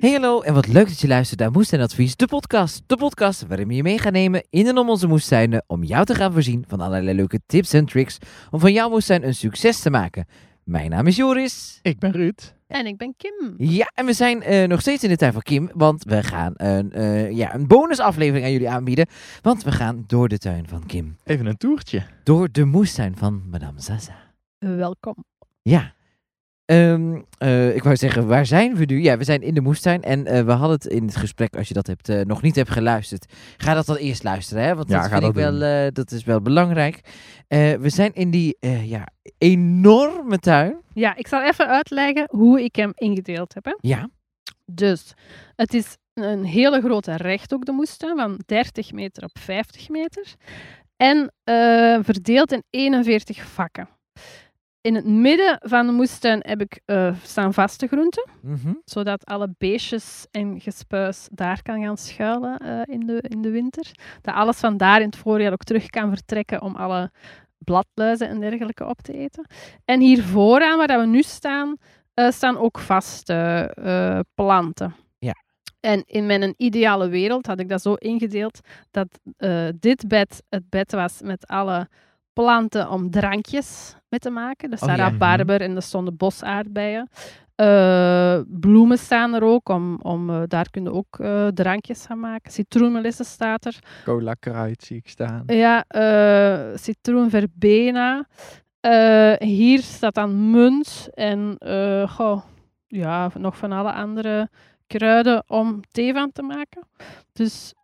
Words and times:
Hey 0.00 0.12
hallo 0.12 0.40
en 0.40 0.54
wat 0.54 0.66
leuk 0.66 0.88
dat 0.88 1.00
je 1.00 1.06
luistert 1.08 1.40
naar 1.40 1.50
Moestuinadvies, 1.50 2.16
de 2.16 2.26
podcast. 2.26 2.82
De 2.86 2.96
podcast 2.96 3.46
waarin 3.46 3.68
we 3.68 3.74
je 3.74 3.82
mee 3.82 3.98
gaan 3.98 4.12
nemen 4.12 4.46
in 4.50 4.66
en 4.66 4.78
om 4.78 4.90
onze 4.90 5.06
moestuinen 5.06 5.64
om 5.66 5.84
jou 5.84 6.04
te 6.04 6.14
gaan 6.14 6.32
voorzien 6.32 6.64
van 6.68 6.80
allerlei 6.80 7.16
leuke 7.16 7.40
tips 7.46 7.72
en 7.72 7.86
tricks 7.86 8.18
om 8.50 8.60
van 8.60 8.72
jouw 8.72 8.88
moestuin 8.88 9.26
een 9.26 9.34
succes 9.34 9.80
te 9.80 9.90
maken. 9.90 10.26
Mijn 10.64 10.90
naam 10.90 11.06
is 11.06 11.16
Joris. 11.16 11.78
Ik 11.82 11.98
ben 11.98 12.12
Ruud. 12.12 12.54
En 12.66 12.86
ik 12.86 12.96
ben 12.96 13.14
Kim. 13.16 13.54
Ja, 13.56 13.90
en 13.94 14.06
we 14.06 14.12
zijn 14.12 14.42
eh, 14.42 14.68
nog 14.68 14.80
steeds 14.80 15.02
in 15.02 15.08
de 15.08 15.16
tuin 15.16 15.32
van 15.32 15.42
Kim, 15.42 15.70
want 15.74 16.04
we 16.04 16.22
gaan 16.22 16.52
een, 16.56 16.92
eh, 16.92 17.30
ja, 17.30 17.54
een 17.54 17.66
bonusaflevering 17.66 18.44
aan 18.44 18.52
jullie 18.52 18.68
aanbieden. 18.68 19.06
Want 19.42 19.62
we 19.62 19.72
gaan 19.72 20.04
door 20.06 20.28
de 20.28 20.38
tuin 20.38 20.68
van 20.68 20.86
Kim. 20.86 21.16
Even 21.24 21.46
een 21.46 21.56
toertje. 21.56 22.02
Door 22.22 22.48
de 22.52 22.64
moestuin 22.64 23.16
van 23.16 23.42
Madame 23.50 23.80
Zaza. 23.80 24.16
Welkom. 24.58 25.24
Ja. 25.62 25.94
Ehm, 26.64 27.20
eh, 27.38 27.74
ik 27.74 27.82
wou 27.82 27.96
zeggen, 27.96 28.26
waar 28.26 28.46
zijn 28.46 28.74
we 28.76 28.84
nu? 28.84 29.02
Ja, 29.02 29.16
we 29.16 29.24
zijn 29.24 29.42
in 29.42 29.54
de 29.54 29.60
moestuin 29.60 30.02
en 30.02 30.26
eh, 30.26 30.44
we 30.44 30.50
hadden 30.52 30.76
het 30.76 30.86
in 30.86 31.04
het 31.04 31.16
gesprek, 31.16 31.56
als 31.56 31.68
je 31.68 31.74
dat 31.74 31.86
hebt, 31.86 32.08
eh, 32.08 32.20
nog 32.20 32.42
niet 32.42 32.56
hebt 32.56 32.70
geluisterd. 32.70 33.32
Ga 33.56 33.74
dat 33.74 33.86
dan 33.86 33.96
eerst 33.96 34.22
luisteren, 34.22 34.62
hè? 34.64 34.74
want 34.74 34.88
Ja, 34.88 34.94
dat, 35.00 35.04
ga 35.10 35.18
vind 35.18 35.28
ik 35.28 35.34
dat 35.34 35.42
wel, 35.42 35.52
doen. 35.52 35.68
eh, 35.86 35.86
dat 35.92 36.10
is 36.10 36.24
wel 36.24 36.40
belangrijk. 36.42 37.00
Eh, 37.48 37.72
we 37.74 37.88
zijn 37.88 38.12
in 38.14 38.30
die 38.30 38.56
eh, 38.60 38.88
ja, 38.90 39.08
enorme 39.38 40.38
tuin. 40.38 40.76
Ja, 40.94 41.16
ik 41.16 41.26
zal 41.26 41.42
even 41.42 41.68
uitleggen 41.68 42.24
hoe 42.30 42.62
ik 42.64 42.76
hem 42.76 42.92
ingedeeld 42.94 43.54
heb. 43.54 43.64
Hè. 43.64 43.74
Ja, 43.80 44.08
Dus, 44.64 45.12
het 45.56 45.74
is 45.74 45.96
een 46.14 46.44
hele 46.44 46.80
grote 46.80 47.16
rechthoek, 47.16 47.64
de 47.64 47.72
moestuin, 47.72 48.16
van 48.16 48.40
30 48.46 48.92
meter 48.92 49.22
op 49.24 49.38
50 49.38 49.88
meter. 49.88 50.34
En 50.96 51.32
eh, 51.44 51.98
verdeeld 52.02 52.52
in 52.52 52.62
41 52.70 53.44
vakken. 53.44 53.88
In 54.84 54.94
het 54.94 55.04
midden 55.04 55.58
van 55.60 55.86
de 55.86 55.92
moestuin 55.92 56.40
heb 56.46 56.60
ik 56.60 56.80
eh, 56.84 57.14
staan 57.22 57.54
vaste 57.54 57.86
groenten, 57.86 58.28
mhm. 58.40 58.72
zodat 58.84 59.26
alle 59.26 59.54
beestjes 59.58 60.26
en 60.30 60.60
gespuis 60.60 61.28
daar 61.32 61.62
kan 61.62 61.82
gaan 61.82 61.96
schuilen 61.96 62.58
eh, 62.58 62.94
in, 62.94 63.06
de, 63.06 63.24
in 63.28 63.42
de 63.42 63.50
winter. 63.50 63.90
Dat 64.20 64.34
alles 64.34 64.56
van 64.58 64.76
daar 64.76 65.00
in 65.00 65.06
het 65.06 65.16
voorjaar 65.16 65.52
ook 65.52 65.64
terug 65.64 65.86
kan 65.86 66.08
vertrekken 66.08 66.62
om 66.62 66.76
alle 66.76 67.10
bladluizen 67.58 68.28
en 68.28 68.40
dergelijke 68.40 68.86
op 68.86 69.02
te 69.02 69.12
eten. 69.12 69.46
En 69.84 70.00
hier 70.00 70.22
vooraan, 70.22 70.76
waar 70.76 70.86
dat 70.86 71.00
we 71.00 71.06
nu 71.06 71.22
staan, 71.22 71.76
eh, 72.14 72.30
staan 72.30 72.58
ook 72.58 72.78
vaste 72.78 74.24
planten. 74.34 74.94
Ja. 75.18 75.34
En 75.80 76.02
in 76.06 76.26
mijn 76.26 76.54
ideale 76.56 77.08
wereld 77.08 77.46
had 77.46 77.60
ik 77.60 77.68
dat 77.68 77.82
zo 77.82 77.94
ingedeeld 77.94 78.60
dat 78.90 79.20
dit 79.80 80.08
bed 80.08 80.42
het 80.48 80.68
bed 80.68 80.92
was 80.92 81.20
met 81.22 81.46
alle 81.46 81.88
planten 82.34 82.90
om 82.90 83.10
drankjes 83.10 83.96
mee 84.08 84.20
te 84.20 84.30
maken. 84.30 84.70
De 84.70 84.76
Oh 84.80 84.88
ja. 84.88 84.94
Sarabarber 84.94 85.60
en 85.60 85.74
de 85.74 85.80
stonden 85.80 86.16
bosaardbeien. 86.16 87.08
Eh, 87.54 88.40
bloemen 88.46 88.98
staan 88.98 89.34
er 89.34 89.42
ook, 89.42 89.68
om, 89.68 89.98
om, 90.02 90.30
eh, 90.30 90.42
daar 90.46 90.70
kun 90.70 90.82
je 90.82 90.92
ook 90.92 91.18
eh, 91.18 91.46
drankjes 91.46 92.06
gaan 92.06 92.20
maken. 92.20 92.52
Citroenmelissen 92.52 93.24
staat 93.24 93.64
er. 93.64 93.78
Cola 94.04 94.34
kruid 94.34 94.82
zie 94.82 94.96
ik 94.96 95.08
staan. 95.08 95.42
Ja, 95.46 95.84
citroen 96.74 97.30
verbena. 97.30 98.26
Eh, 98.80 99.32
hier 99.38 99.82
staat 99.82 100.14
dan 100.14 100.50
munt 100.50 101.08
en 101.14 101.56
goh, 102.08 102.42
ja, 102.86 103.30
nog 103.38 103.56
van 103.56 103.72
alle 103.72 103.92
andere 103.92 104.48
kruiden 104.86 105.44
om 105.46 105.80
thee 105.90 106.12
van 106.12 106.32
te 106.32 106.42
maken. 106.42 106.82
Dus 107.32 107.74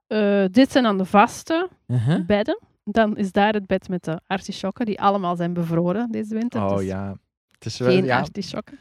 dit 0.51 0.73
zijn 0.73 0.85
dan 0.85 0.99
de 0.99 1.05
vaste 1.05 1.69
Uh-huh. 1.87 2.27
bedden. 2.27 2.59
Dan 2.91 3.17
is 3.17 3.33
daar 3.33 3.53
het 3.53 3.67
bed 3.67 3.89
met 3.89 4.05
de 4.05 4.21
artisjokken, 4.27 4.87
die 4.87 5.01
allemaal 5.01 5.37
zijn 5.37 5.53
bevroren 5.53 6.11
deze 6.11 6.35
winter. 6.35 6.63
Oh 6.63 6.77
Dus 6.77 6.87
ja. 6.87 7.17
Het 7.51 7.65
is 7.65 7.79
wel, 7.79 7.89
geen 7.89 8.05
ja, 8.05 8.19
artisjokken. 8.19 8.79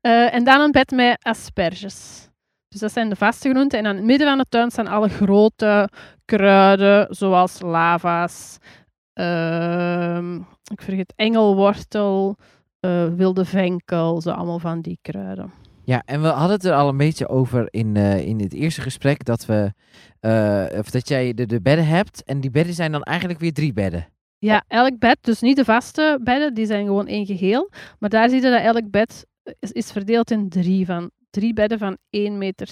Eh, 0.00 0.34
en 0.34 0.44
dan 0.44 0.60
een 0.60 0.70
bed 0.70 0.90
met 0.90 1.16
asperges. 1.22 2.28
Dus 2.68 2.80
dat 2.80 2.92
zijn 2.92 3.08
de 3.08 3.16
vaste 3.16 3.50
groenten. 3.50 3.78
En 3.78 3.86
aan 3.86 3.96
het 3.96 4.04
midden 4.04 4.28
van 4.28 4.38
de 4.38 4.44
tuin 4.48 4.70
staan 4.70 4.86
alle 4.86 5.08
grote 5.08 5.88
kruiden, 6.24 7.14
zoals 7.14 7.60
lava's, 7.60 8.58
ehm, 9.12 10.36
ik 10.64 10.82
vergeet 10.82 11.12
engelwortel, 11.16 12.36
eh, 12.80 13.06
wilde 13.08 13.44
venkel, 13.44 14.20
zo 14.20 14.30
allemaal 14.30 14.58
van 14.58 14.80
die 14.80 14.98
kruiden. 15.02 15.52
Ja, 15.84 16.02
en 16.06 16.22
we 16.22 16.28
hadden 16.28 16.56
het 16.56 16.64
er 16.64 16.72
al 16.72 16.88
een 16.88 16.96
beetje 16.96 17.28
over 17.28 17.66
in, 17.70 17.96
eh, 17.96 18.26
in 18.26 18.40
het 18.40 18.52
eerste 18.52 18.80
gesprek 18.80 19.24
dat 19.24 19.46
we, 19.46 19.72
eh, 20.20 20.78
of 20.78 20.90
dat 20.90 21.08
jij 21.08 21.34
de, 21.34 21.46
de 21.46 21.60
bedden 21.60 21.86
hebt 21.86 22.24
en 22.24 22.40
die 22.40 22.50
bedden 22.50 22.74
zijn 22.74 22.92
dan 22.92 23.02
eigenlijk 23.02 23.40
weer 23.40 23.52
drie 23.52 23.72
bedden. 23.72 24.06
Ja, 24.38 24.64
elk 24.68 24.98
bed, 24.98 25.18
dus 25.20 25.40
niet 25.40 25.56
de 25.56 25.64
vaste 25.64 26.20
bedden, 26.22 26.54
die 26.54 26.66
zijn 26.66 26.86
gewoon 26.86 27.06
één 27.06 27.26
geheel. 27.26 27.70
Maar 27.98 28.10
daar 28.10 28.28
zie 28.28 28.42
je 28.42 28.50
dat 28.50 28.60
elk 28.60 28.90
bed 28.90 29.26
is 29.72 29.92
verdeeld 29.92 30.30
in 30.30 30.48
drie, 30.48 30.86
van, 30.86 31.10
drie 31.34 31.52
bedden 31.52 31.78
van 31.78 31.96
1,20 32.16 32.32
meter. 32.32 32.68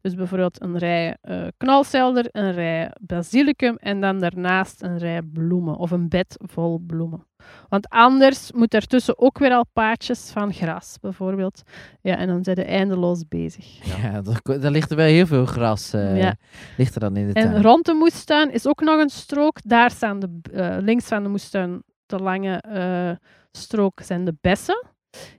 Dus 0.00 0.14
bijvoorbeeld 0.14 0.62
een 0.62 0.78
rij 0.78 1.16
eh 1.20 1.46
knalselder, 1.56 2.28
een 2.32 2.52
rij 2.52 2.90
basilicum 3.00 3.76
en 3.76 4.00
dan 4.00 4.18
daarnaast 4.18 4.82
een 4.82 4.98
rij 4.98 5.22
bloemen 5.22 5.76
of 5.76 5.90
een 5.90 6.08
bed 6.08 6.36
vol 6.38 6.78
bloemen. 6.86 7.26
Want 7.68 7.88
anders 7.88 8.52
moet 8.52 8.74
ertussen 8.74 9.18
ook 9.18 9.38
weer 9.38 9.52
al 9.52 9.64
paadjes 9.72 10.30
van 10.30 10.52
gras, 10.52 10.96
bijvoorbeeld. 11.00 11.62
Ja, 12.02 12.16
en 12.16 12.26
dan 12.26 12.44
zijn 12.44 12.56
ze 12.56 12.64
eindeloos 12.64 13.28
bezig. 13.28 13.96
Ja, 14.02 14.20
dan, 14.22 14.60
dan 14.60 14.72
ligt 14.72 14.90
er 14.90 14.96
wel 14.96 15.06
heel 15.06 15.26
veel 15.26 15.46
gras 15.46 15.92
eh, 15.92 16.16
Ja. 16.18 16.36
ligt 16.76 16.94
er 16.94 17.00
dan 17.00 17.16
in 17.16 17.26
de 17.26 17.32
tuin. 17.32 17.52
En 17.54 17.62
rond 17.62 17.84
de 17.86 17.92
moestuin 17.94 18.52
is 18.52 18.66
ook 18.66 18.80
nog 18.80 19.00
een 19.00 19.08
strook. 19.08 19.58
Daar 19.62 19.90
staan 19.90 20.20
de, 20.20 20.38
eh, 20.52 20.76
links 20.80 21.04
van 21.06 21.22
de 21.22 21.28
moestuin, 21.28 21.82
de 22.06 22.18
lange 22.18 22.56
eh, 22.60 23.10
strook, 23.52 24.00
zijn 24.00 24.24
de 24.24 24.34
bessen. 24.40 24.86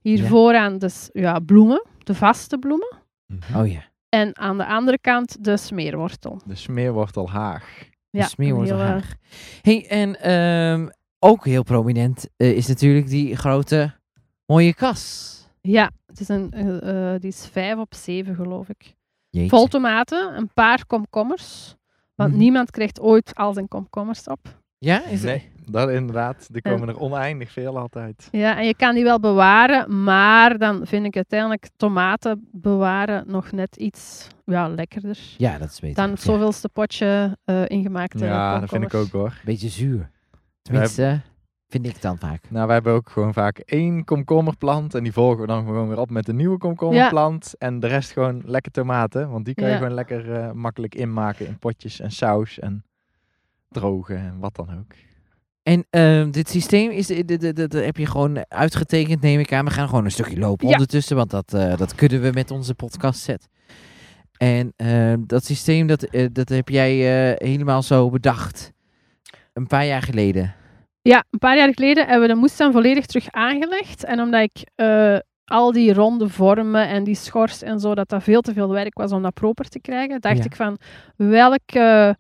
Hier 0.02 0.18
Ja. 0.18 0.28
vooraan 0.28 0.78
dus 0.78 1.10
ja, 1.14 1.40
bloemen, 1.40 1.86
de 2.10 2.16
vaste 2.16 2.58
bloemen. 2.58 2.98
Mhm. 3.26 3.58
Oh 3.60 3.68
ja, 3.72 3.82
En 4.10 4.38
aan 4.38 4.58
de 4.58 4.66
andere 4.66 5.00
kant 5.00 5.44
de 5.44 5.58
smeerwortel. 5.58 6.42
De 6.46 6.56
smeerwortel 6.56 7.30
haag. 7.30 7.78
de 8.10 8.18
Ja, 8.18 8.28
smeerwortel 8.28 8.78
Haag. 8.80 9.14
Hey, 9.62 9.88
en 9.88 10.20
ehm, 10.22 10.88
ook 11.20 11.46
heel 11.46 11.64
prominent 11.64 12.28
eh, 12.38 12.52
is 12.56 12.68
natuurlijk 12.68 13.08
die 13.08 13.36
grote 13.36 13.94
mooie 14.46 14.74
kas. 14.74 15.34
Ja, 15.62 15.92
het 16.06 16.20
is 16.20 16.28
een, 16.28 16.52
eh, 16.52 17.14
eh, 17.14 17.22
die 17.22 17.30
is 17.30 17.48
vijf 17.52 17.78
op 17.78 17.94
zeven, 17.94 18.36
geloof 18.36 18.70
ik. 18.70 18.96
Jeetje. 19.30 19.50
Vol 19.50 19.68
tomaten, 19.68 20.38
een 20.38 20.50
paar 20.54 20.86
komkommers. 20.86 21.76
Want 22.16 22.30
Mhm. 22.32 22.40
niemand 22.40 22.72
krijgt 22.72 23.00
ooit 23.00 23.36
al 23.36 23.54
zijn 23.54 23.68
komkommers 23.68 24.24
op. 24.24 24.62
Ja, 24.80 25.06
is 25.06 25.22
het? 25.24 25.30
Nee, 25.32 25.50
dat 25.66 25.90
inderdaad. 25.90 26.50
Er 26.52 26.62
komen 26.62 26.88
er 26.88 27.00
oneindig 27.00 27.52
veel 27.52 27.78
altijd. 27.78 28.28
Ja, 28.32 28.58
en 28.58 28.66
je 28.66 28.76
kan 28.76 28.96
die 28.96 29.04
wel 29.04 29.20
bewaren, 29.20 30.04
maar 30.04 30.58
dan 30.58 30.82
vind 30.88 31.06
ik 31.06 31.16
uiteindelijk 31.16 31.68
tomaten 31.78 32.48
bewaren 32.52 33.24
nog 33.28 33.52
net 33.52 33.76
iets 33.76 34.28
ja, 34.46 34.68
lekkerder. 34.70 35.18
Ja, 35.38 35.58
dat 35.58 35.70
is 35.70 35.80
beter. 35.80 35.96
Dan 35.96 36.10
het 36.10 36.24
Ja, 36.24 36.32
zoveelste 36.32 36.70
potje 36.70 37.38
eh 37.46 37.64
ingemaakte 37.68 38.26
Ja, 38.26 38.60
dat 38.60 38.70
vind 38.70 38.84
ik 38.84 38.94
ook 38.94 39.12
hoor. 39.12 39.42
beetje 39.46 39.70
zuur. 39.70 40.10
Tenminste, 40.62 41.22
vind 41.68 41.86
ik 41.86 42.02
dan 42.02 42.18
vaak. 42.18 42.42
Nou, 42.50 42.66
wij 42.66 42.76
hebben 42.76 42.94
ook 42.94 43.10
gewoon 43.10 43.34
vaak 43.34 43.58
één 43.58 44.04
komkommerplant. 44.04 44.96
En 44.96 45.04
die 45.04 45.14
volgen 45.14 45.42
we 45.42 45.48
dan 45.48 45.66
gewoon 45.66 45.88
weer 45.88 46.00
op 46.00 46.10
met 46.10 46.28
een 46.28 46.36
nieuwe 46.36 46.58
komkommerplant. 46.58 47.54
En 47.58 47.80
de 47.80 47.88
rest 47.88 48.12
gewoon 48.12 48.42
lekker 48.46 48.72
tomaten. 48.72 49.30
Want 49.30 49.46
die 49.46 49.54
kan 49.54 49.70
je 49.70 49.76
gewoon 49.76 49.94
lekker 49.94 50.34
eh, 50.34 50.52
makkelijk 50.52 50.96
inmaken 50.96 51.48
in 51.48 51.60
potjes 51.60 52.00
en 52.00 52.12
saus 52.12 52.60
en 52.60 52.84
drogen 53.70 54.18
en 54.18 54.40
wat 54.40 54.56
dan 54.56 54.70
ook. 54.80 54.94
En 55.64 55.86
ehm, 55.90 56.32
dit 56.32 56.50
systeem 56.50 56.92
is, 56.92 57.08
de- 57.08 57.68
de- 57.68 57.82
heb 57.84 57.98
je 57.98 58.06
gewoon 58.06 58.46
uitgetekend, 58.48 59.22
neem 59.22 59.40
ik 59.40 59.54
aan. 59.54 59.66
We 59.66 59.72
gaan 59.72 59.88
gewoon 59.90 60.06
een 60.06 60.12
stukje 60.12 60.40
lopen 60.40 60.68
Ja. 60.68 60.72
ondertussen, 60.74 61.16
want 61.16 61.30
dat, 61.30 61.54
eh, 61.54 61.78
dat 61.78 61.96
kunnen 61.96 62.22
we 62.22 62.32
met 62.34 62.52
onze 62.52 62.74
podcast 62.76 63.20
set. 63.22 63.48
En 64.38 64.74
ehm, 64.76 65.20
dat 65.26 65.46
systeem, 65.46 65.88
dat, 65.88 66.04
eh, 66.04 66.28
dat 66.32 66.50
heb 66.50 66.70
jij 66.70 66.92
eh, 67.32 67.48
helemaal 67.48 67.82
zo 67.82 68.10
bedacht. 68.10 68.72
Een 69.54 69.68
paar 69.68 69.86
jaar 69.86 70.02
geleden. 70.02 70.54
Ja, 71.02 71.24
een 71.30 71.40
paar 71.40 71.58
jaar 71.58 71.74
geleden 71.74 72.08
hebben 72.08 72.28
we 72.28 72.34
de 72.34 72.40
moestuin 72.40 72.72
volledig 72.72 73.06
terug 73.06 73.32
aangelegd. 73.32 74.04
En 74.04 74.20
omdat 74.22 74.42
ik 74.42 74.70
eh, 74.76 75.18
al 75.46 75.72
die 75.72 75.94
ronde 75.94 76.30
vormen 76.30 76.88
en 76.88 77.04
die 77.04 77.16
schors 77.16 77.62
en 77.62 77.80
zo, 77.80 77.96
dat 77.96 78.10
dat 78.10 78.24
veel 78.24 78.42
te 78.42 78.54
veel 78.54 78.70
werk 78.70 78.98
was 78.98 79.12
om 79.12 79.22
dat 79.22 79.34
proper 79.34 79.70
te 79.70 79.80
krijgen, 79.80 80.22
dacht 80.22 80.38
Ja. 80.38 80.44
ik 80.44 80.56
van, 80.56 80.78
welke, 81.16 82.18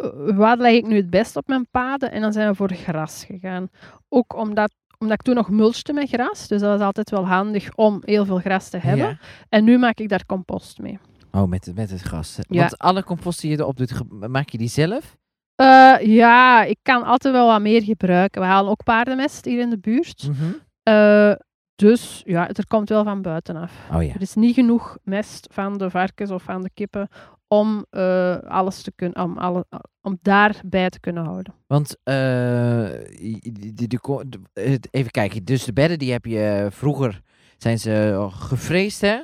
eh, 0.00 0.36
wat 0.36 0.58
leg 0.58 0.72
ik 0.74 0.86
nu 0.86 0.96
het 0.96 1.10
best 1.10 1.36
op 1.36 1.46
mijn 1.48 1.66
paden? 1.70 2.10
En 2.10 2.20
dan 2.20 2.32
zijn 2.32 2.48
we 2.48 2.54
voor 2.54 2.72
gras 2.72 3.24
gegaan. 3.24 3.68
Ook 4.08 4.36
omdat, 4.36 4.74
omdat 4.98 5.18
ik 5.18 5.22
toen 5.24 5.34
nog 5.34 5.50
mulchte 5.50 5.92
met 5.92 6.08
gras, 6.08 6.48
dus 6.48 6.60
dat 6.60 6.70
was 6.78 6.80
altijd 6.86 7.10
wel 7.10 7.26
handig 7.26 7.74
om 7.74 8.02
heel 8.04 8.24
veel 8.24 8.38
gras 8.38 8.68
te 8.68 8.78
hebben. 8.78 9.06
Ja. 9.06 9.18
En 9.48 9.64
nu 9.64 9.78
maak 9.78 9.98
ik 9.98 10.08
daar 10.08 10.26
compost 10.26 10.78
mee. 10.78 10.98
Oh, 11.32 11.48
met, 11.48 11.64
het- 11.64 11.76
met 11.76 11.90
het 11.90 12.00
gras. 12.00 12.38
Ja. 12.48 12.60
Want 12.60 12.78
alle 12.78 13.04
compost 13.04 13.40
die 13.40 13.50
je 13.50 13.58
erop 13.58 13.76
doet, 13.76 13.92
maak 14.28 14.48
je 14.48 14.58
die 14.58 14.68
zelf? 14.68 15.16
Eh, 15.54 15.94
ja, 16.00 16.62
ik 16.64 16.78
kan 16.82 17.02
altijd 17.04 17.34
wel 17.34 17.46
wat 17.46 17.60
meer 17.60 17.82
gebruiken. 17.82 18.40
We 18.40 18.46
halen 18.46 18.70
ook 18.70 18.84
paardenmest 18.84 19.44
hier 19.44 19.60
in 19.60 19.70
de 19.70 19.78
buurt. 19.78 20.28
Mhm. 20.28 20.52
Eh, 20.82 21.32
dus 21.74 22.22
ja, 22.24 22.48
er 22.48 22.66
komt 22.66 22.88
wel 22.88 23.04
van 23.04 23.22
buitenaf. 23.22 23.72
Oh 23.92 24.02
ja. 24.02 24.14
Er 24.14 24.20
is 24.20 24.34
niet 24.34 24.54
genoeg 24.54 24.98
mest 25.02 25.48
van 25.52 25.78
de 25.78 25.90
varkens 25.90 26.30
of 26.30 26.42
van 26.42 26.62
de 26.62 26.70
kippen 26.74 27.08
om 27.48 27.86
eh, 27.90 28.36
alles 28.38 28.82
te 28.82 28.92
kunnen, 28.94 29.22
om, 29.22 29.38
alle, 29.38 29.66
om 30.02 30.18
daarbij 30.22 30.90
te 30.90 31.00
kunnen 31.00 31.24
houden. 31.24 31.54
Want, 31.66 31.96
eh, 32.02 32.88
die, 33.18 33.74
die, 33.74 33.88
die 33.88 34.00
even 34.90 35.10
kijken, 35.10 35.44
dus 35.44 35.64
de 35.64 35.72
bedden 35.72 35.98
die 35.98 36.12
heb 36.12 36.24
je 36.24 36.42
eh, 36.42 36.70
vroeger, 36.70 37.20
zijn 37.56 37.78
ze 37.78 38.26
gevreesd 38.30 39.00
hè? 39.00 39.20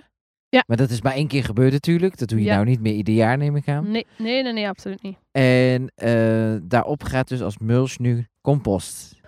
Ja. 0.48 0.62
Maar 0.66 0.76
dat 0.76 0.90
is 0.90 1.02
maar 1.02 1.12
één 1.12 1.28
keer 1.28 1.44
gebeurd 1.44 1.72
natuurlijk. 1.72 2.19
Dat 2.19 2.28
doe 2.28 2.38
je 2.38 2.44
Ja. 2.44 2.54
nou 2.54 2.66
niet 2.66 2.80
meer 2.80 2.94
ieder 2.94 3.14
jaar, 3.14 3.38
neem 3.38 3.56
ik 3.56 3.69
aan. 3.69 3.90
Nee, 3.90 4.06
nee, 4.19 4.42
nee, 4.42 4.52
nee 4.52 4.69
absoluut 4.69 5.02
niet. 5.02 5.19
En 5.30 5.92
daarop 6.69 7.02
gaat 7.02 7.28
dus 7.28 7.42
als 7.42 7.58
mulch 7.58 7.98
nu 7.98 8.26
compost. 8.40 9.20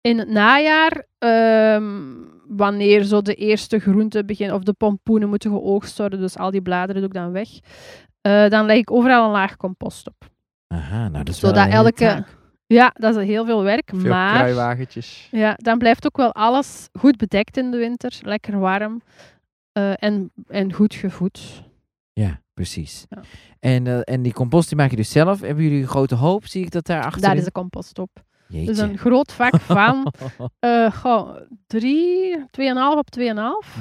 In 0.00 0.18
het 0.18 0.28
najaar, 0.28 1.06
ehm, 1.18 2.14
wanneer 2.48 3.04
zo 3.04 3.22
de 3.22 3.34
eerste 3.34 3.78
groenten 3.78 4.26
beginnen, 4.26 4.56
of 4.56 4.62
de 4.62 4.72
pompoenen 4.72 5.28
moeten 5.28 5.50
geoogst 5.50 5.98
worden, 5.98 6.20
dus 6.20 6.36
al 6.36 6.50
die 6.50 6.62
bladeren 6.62 7.00
doe 7.00 7.10
ik 7.10 7.16
dan 7.16 7.32
weg, 7.32 7.48
eh, 8.20 8.48
dan 8.48 8.66
leg 8.66 8.76
ik 8.76 8.90
overal 8.90 9.24
een 9.24 9.30
laag 9.30 9.56
compost 9.56 10.08
op. 10.08 10.30
Aha, 10.66 11.08
nou 11.08 11.24
dat 11.24 11.34
is 11.34 11.40
wel 11.40 11.54
Zodat 11.54 11.72
elke... 11.72 11.92
taak. 11.92 12.36
Ja, 12.66 12.94
dat 12.94 13.16
is 13.16 13.26
heel 13.26 13.44
veel 13.44 13.62
werk, 13.62 13.90
Veel 13.94 14.10
maar... 14.10 14.34
kruiwagentjes. 14.34 15.28
Ja, 15.30 15.54
dan 15.56 15.78
blijft 15.78 16.06
ook 16.06 16.16
wel 16.16 16.32
alles 16.32 16.88
goed 16.92 17.16
bedekt 17.16 17.56
in 17.56 17.70
de 17.70 17.76
winter, 17.76 18.18
lekker 18.22 18.58
warm 18.58 19.02
eh, 19.72 19.92
en, 20.02 20.30
en 20.46 20.72
goed 20.72 20.94
gevoed. 20.94 21.62
Ja, 22.12 22.40
precies. 22.54 23.06
Ja. 23.08 23.20
En, 23.60 23.86
eh, 23.86 24.00
en 24.04 24.22
die 24.22 24.32
compost 24.32 24.68
die 24.68 24.76
maak 24.78 24.90
je 24.90 24.96
dus 24.96 25.10
zelf. 25.10 25.40
Hebben 25.40 25.64
jullie 25.64 25.80
een 25.80 25.88
grote 25.88 26.14
hoop? 26.14 26.46
Zie 26.46 26.64
ik 26.64 26.70
dat 26.70 26.86
daar 26.86 27.04
achter? 27.04 27.20
Daar 27.20 27.36
is 27.36 27.44
de 27.44 27.52
compost 27.52 27.98
op. 27.98 28.10
Jeetje. 28.48 28.66
Dus 28.66 28.78
een 28.78 28.98
groot 28.98 29.32
vak 29.32 29.56
van 29.60 30.12
eh 30.58 30.92
goh, 30.92 31.36
drie, 31.66 32.36
2,5 32.38 32.44
op 32.96 33.08
2,5 33.18 33.24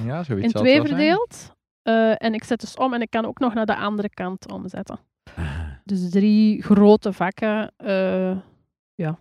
Ja, 0.05 0.23
zoiets 0.23 0.45
in 0.45 0.51
twee 0.51 0.81
verdeeld. 0.81 1.55
Eh, 1.81 2.23
en 2.23 2.33
ik 2.33 2.43
zet 2.43 2.59
dus 2.59 2.75
om 2.75 2.93
en 2.93 3.01
ik 3.01 3.09
kan 3.09 3.25
ook 3.25 3.39
nog 3.39 3.53
naar 3.53 3.65
de 3.65 3.75
andere 3.75 4.09
kant 4.09 4.51
omzetten. 4.51 4.99
Ah, 5.35 5.45
Dus 5.83 6.09
drie 6.09 6.63
grote 6.63 7.13
vakken 7.13 7.71
eh, 7.77 8.37
ja, 8.95 9.19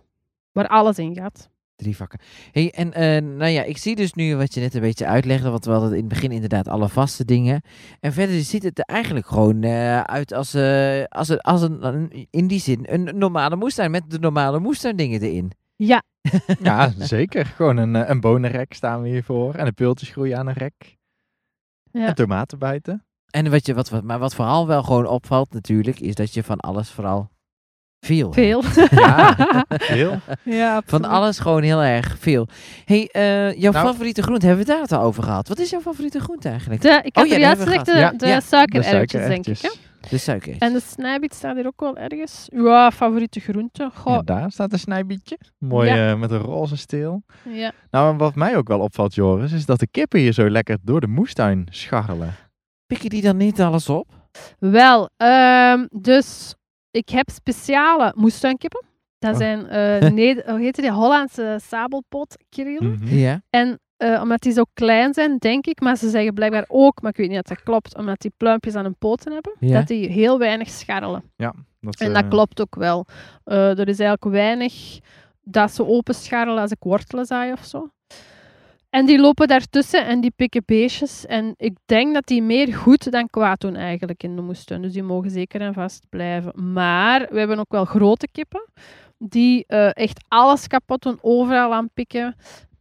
waar 0.51 0.67
alles 0.67 0.99
in 0.99 1.15
gaat. 1.15 1.49
Drie 1.77 1.95
vakken. 1.95 2.19
Hey, 2.51 2.71
en 2.71 2.93
eh, 2.93 3.21
nou 3.21 3.51
ja, 3.51 3.63
ik 3.63 3.77
zie 3.77 3.95
dus 3.95 4.13
nu 4.13 4.35
wat 4.35 4.53
je 4.53 4.59
net 4.59 4.73
een 4.73 4.81
beetje 4.81 5.05
uitlegde. 5.05 5.49
Want 5.49 5.65
we 5.65 5.71
hadden 5.71 5.91
in 5.91 5.97
het 5.97 6.07
begin 6.07 6.31
inderdaad 6.31 6.67
alle 6.67 6.89
vaste 6.89 7.25
dingen. 7.25 7.61
En 7.99 8.13
verder 8.13 8.41
ziet 8.41 8.63
het 8.63 8.77
er 8.79 8.85
eigenlijk 8.85 9.27
gewoon 9.27 9.63
eh, 9.63 10.01
uit 10.01 10.33
als, 10.33 10.53
eh, 10.53 11.03
als, 11.03 11.29
een, 11.29 11.39
als 11.41 11.61
een, 11.61 11.85
een- 11.85 12.27
in 12.29 12.47
die 12.47 12.59
zin, 12.59 12.85
een 12.89 13.17
normale 13.17 13.55
moestuin. 13.55 13.91
Met 13.91 14.03
de 14.09 14.19
normale 14.19 14.59
moestuindingen 14.59 15.21
erin. 15.21 15.51
Ja, 15.75 16.03
Ja, 16.63 16.93
zeker. 16.97 17.45
Gewoon 17.45 17.77
een, 17.77 18.09
een 18.11 18.19
bonenrek 18.19 18.73
staan 18.73 19.01
we 19.01 19.07
hiervoor. 19.09 19.53
En 19.55 19.65
de 19.65 19.71
peultjes 19.71 20.09
groeien 20.09 20.37
aan 20.37 20.47
een 20.47 20.53
rek. 20.53 20.97
ja. 21.91 22.07
En 22.07 22.15
tomaten 22.15 22.59
buiten. 22.59 23.05
En 23.27 23.51
wat 23.51 23.65
je, 23.65 23.73
wat, 23.73 23.89
wat, 23.89 24.03
maar 24.03 24.19
wat 24.19 24.35
vooral 24.35 24.67
wel 24.67 24.83
gewoon 24.83 25.05
opvalt 25.07 25.53
natuurlijk, 25.53 25.99
is 25.99 26.15
dat 26.15 26.33
je 26.33 26.43
van 26.43 26.59
alles 26.59 26.89
vooral 26.91 27.29
veel. 27.99 28.31
veel. 28.41 28.63
Ja, 28.91 29.35
Heel. 29.67 30.19
ja, 30.43 30.81
Van 30.85 31.05
alles 31.05 31.39
gewoon 31.39 31.61
heel 31.63 31.81
erg 31.83 32.15
veel. 32.19 32.47
hey, 32.85 33.09
eh, 33.11 33.53
jouw 33.59 33.71
Nou- 33.71 33.87
favoriete 33.87 34.21
groente, 34.21 34.45
hebben 34.45 34.65
we 34.65 34.71
daar 34.71 34.81
het 34.81 34.91
al 34.91 35.01
over 35.01 35.23
gehad? 35.23 35.47
Wat 35.47 35.59
is 35.59 35.69
jouw 35.69 35.81
favoriete 35.81 36.19
groente 36.19 36.49
eigenlijk? 36.49 36.81
De, 36.81 36.87
ik 37.03 37.17
Oh 37.17 37.23
heb 37.23 37.25
ja, 37.25 37.35
die 37.35 37.39
juist 37.39 37.61
gezegd, 37.61 37.85
de, 37.85 37.91
Ja. 37.97 38.11
De 38.11 38.41
suikererwtjes, 38.41 39.27
denk 39.27 39.47
ik. 39.47 39.61
Hè? 39.61 39.69
De 40.09 40.17
suiker. 40.17 40.55
En 40.59 40.73
de 40.73 40.81
snijbiet 40.87 41.33
staat 41.33 41.55
hier 41.55 41.65
ook 41.65 41.79
wel 41.79 41.97
ergens. 41.97 42.47
Ja, 42.53 42.91
favoriete 42.91 43.39
groente. 43.39 43.89
Goh, 43.93 44.13
Ja, 44.13 44.21
daar 44.21 44.51
staat 44.51 44.73
een 44.73 44.79
snijbietje. 44.79 45.37
Mooi 45.57 45.89
Ja. 45.89 46.11
eh, 46.11 46.19
met 46.19 46.31
een 46.31 46.39
roze 46.39 46.77
steel. 46.77 47.23
ja. 47.49 47.71
Nou, 47.91 48.11
en 48.11 48.17
wat 48.17 48.35
mij 48.35 48.57
ook 48.57 48.67
wel 48.67 48.79
opvalt, 48.79 49.15
Joris, 49.15 49.51
is 49.51 49.65
dat 49.65 49.79
de 49.79 49.87
kippen 49.87 50.19
hier 50.19 50.33
zo 50.33 50.49
lekker 50.49 50.77
door 50.81 51.01
de 51.01 51.07
moestuin 51.07 51.67
scharrelen. 51.69 52.35
Pik 52.85 53.01
je 53.01 53.09
die 53.09 53.21
dan 53.21 53.37
niet 53.37 53.61
alles 53.61 53.89
op? 53.89 54.07
Wel, 54.59 55.09
ehm, 55.17 55.85
dus 55.91 56.55
ik 56.97 57.09
heb 57.09 57.29
speciale 57.29 58.13
moestuinkippen. 58.15 58.85
Dat 59.19 59.31
Oh. 59.31 59.37
zijn, 59.37 59.67
eh 59.67 60.09
Neder- 60.19 60.49
hoe 60.49 60.59
heet 60.59 60.75
die, 60.75 60.91
Hollandse 60.91 61.59
sabelpootkrielen. 61.63 62.91
Mhm. 62.91 63.15
Ja. 63.15 63.41
En 63.49 63.79
eh, 63.97 64.19
omdat 64.21 64.41
die 64.41 64.51
zo 64.53 64.63
klein 64.73 65.13
zijn, 65.13 65.37
denk 65.37 65.65
ik, 65.67 65.79
maar 65.81 65.95
ze 65.97 66.09
zeggen 66.09 66.33
blijkbaar 66.33 66.65
ook, 66.67 67.01
maar 67.01 67.11
ik 67.11 67.17
weet 67.17 67.29
niet 67.29 67.37
of 67.37 67.43
dat 67.43 67.63
klopt, 67.63 67.95
omdat 67.97 68.19
die 68.19 68.33
pluimpjes 68.37 68.75
aan 68.75 68.83
hun 68.83 68.95
poten 68.97 69.31
hebben, 69.33 69.53
Ja. 69.59 69.77
dat 69.79 69.87
die 69.87 70.09
heel 70.09 70.39
weinig 70.39 70.69
scharrelen. 70.69 71.23
Dat, 71.79 71.99
En 71.99 72.07
eh, 72.07 72.13
dat 72.13 72.27
klopt 72.27 72.61
ook 72.61 72.75
wel. 72.75 73.05
Eh, 73.43 73.69
er 73.79 73.87
is 73.87 73.99
eigenlijk 73.99 74.35
weinig 74.35 74.99
dat 75.41 75.71
ze 75.71 75.85
open 75.85 76.15
scharrelen 76.15 76.61
als 76.61 76.71
ik 76.71 76.77
wortelen 76.79 77.25
zaai 77.25 77.51
of 77.51 77.63
zo. 77.65 77.89
En 78.97 79.05
die 79.05 79.19
lopen 79.19 79.47
daartussen 79.47 80.05
en 80.05 80.21
die 80.21 80.31
pikken 80.35 80.63
beestjes. 80.65 81.25
En 81.25 81.53
ik 81.57 81.77
denk 81.85 82.13
dat 82.13 82.27
die 82.27 82.41
meer 82.41 82.73
goed 82.73 83.11
dan 83.11 83.29
kwaad 83.29 83.61
doen 83.61 83.75
eigenlijk 83.75 84.23
in 84.23 84.35
de 84.35 84.41
moestuin. 84.41 84.81
Dus 84.81 84.93
die 84.93 85.03
mogen 85.03 85.31
zeker 85.31 85.61
en 85.61 85.73
vast 85.73 86.05
blijven. 86.09 86.73
Maar 86.73 87.27
we 87.29 87.39
hebben 87.39 87.59
ook 87.59 87.71
wel 87.71 87.85
grote 87.85 88.27
kippen 88.31 88.65
die 89.17 89.65
eh, 89.67 89.89
echt 89.93 90.23
alles 90.27 90.67
kapot 90.67 91.01
doen, 91.01 91.17
overal 91.21 91.73
aan 91.73 91.89
pikken. 91.93 92.35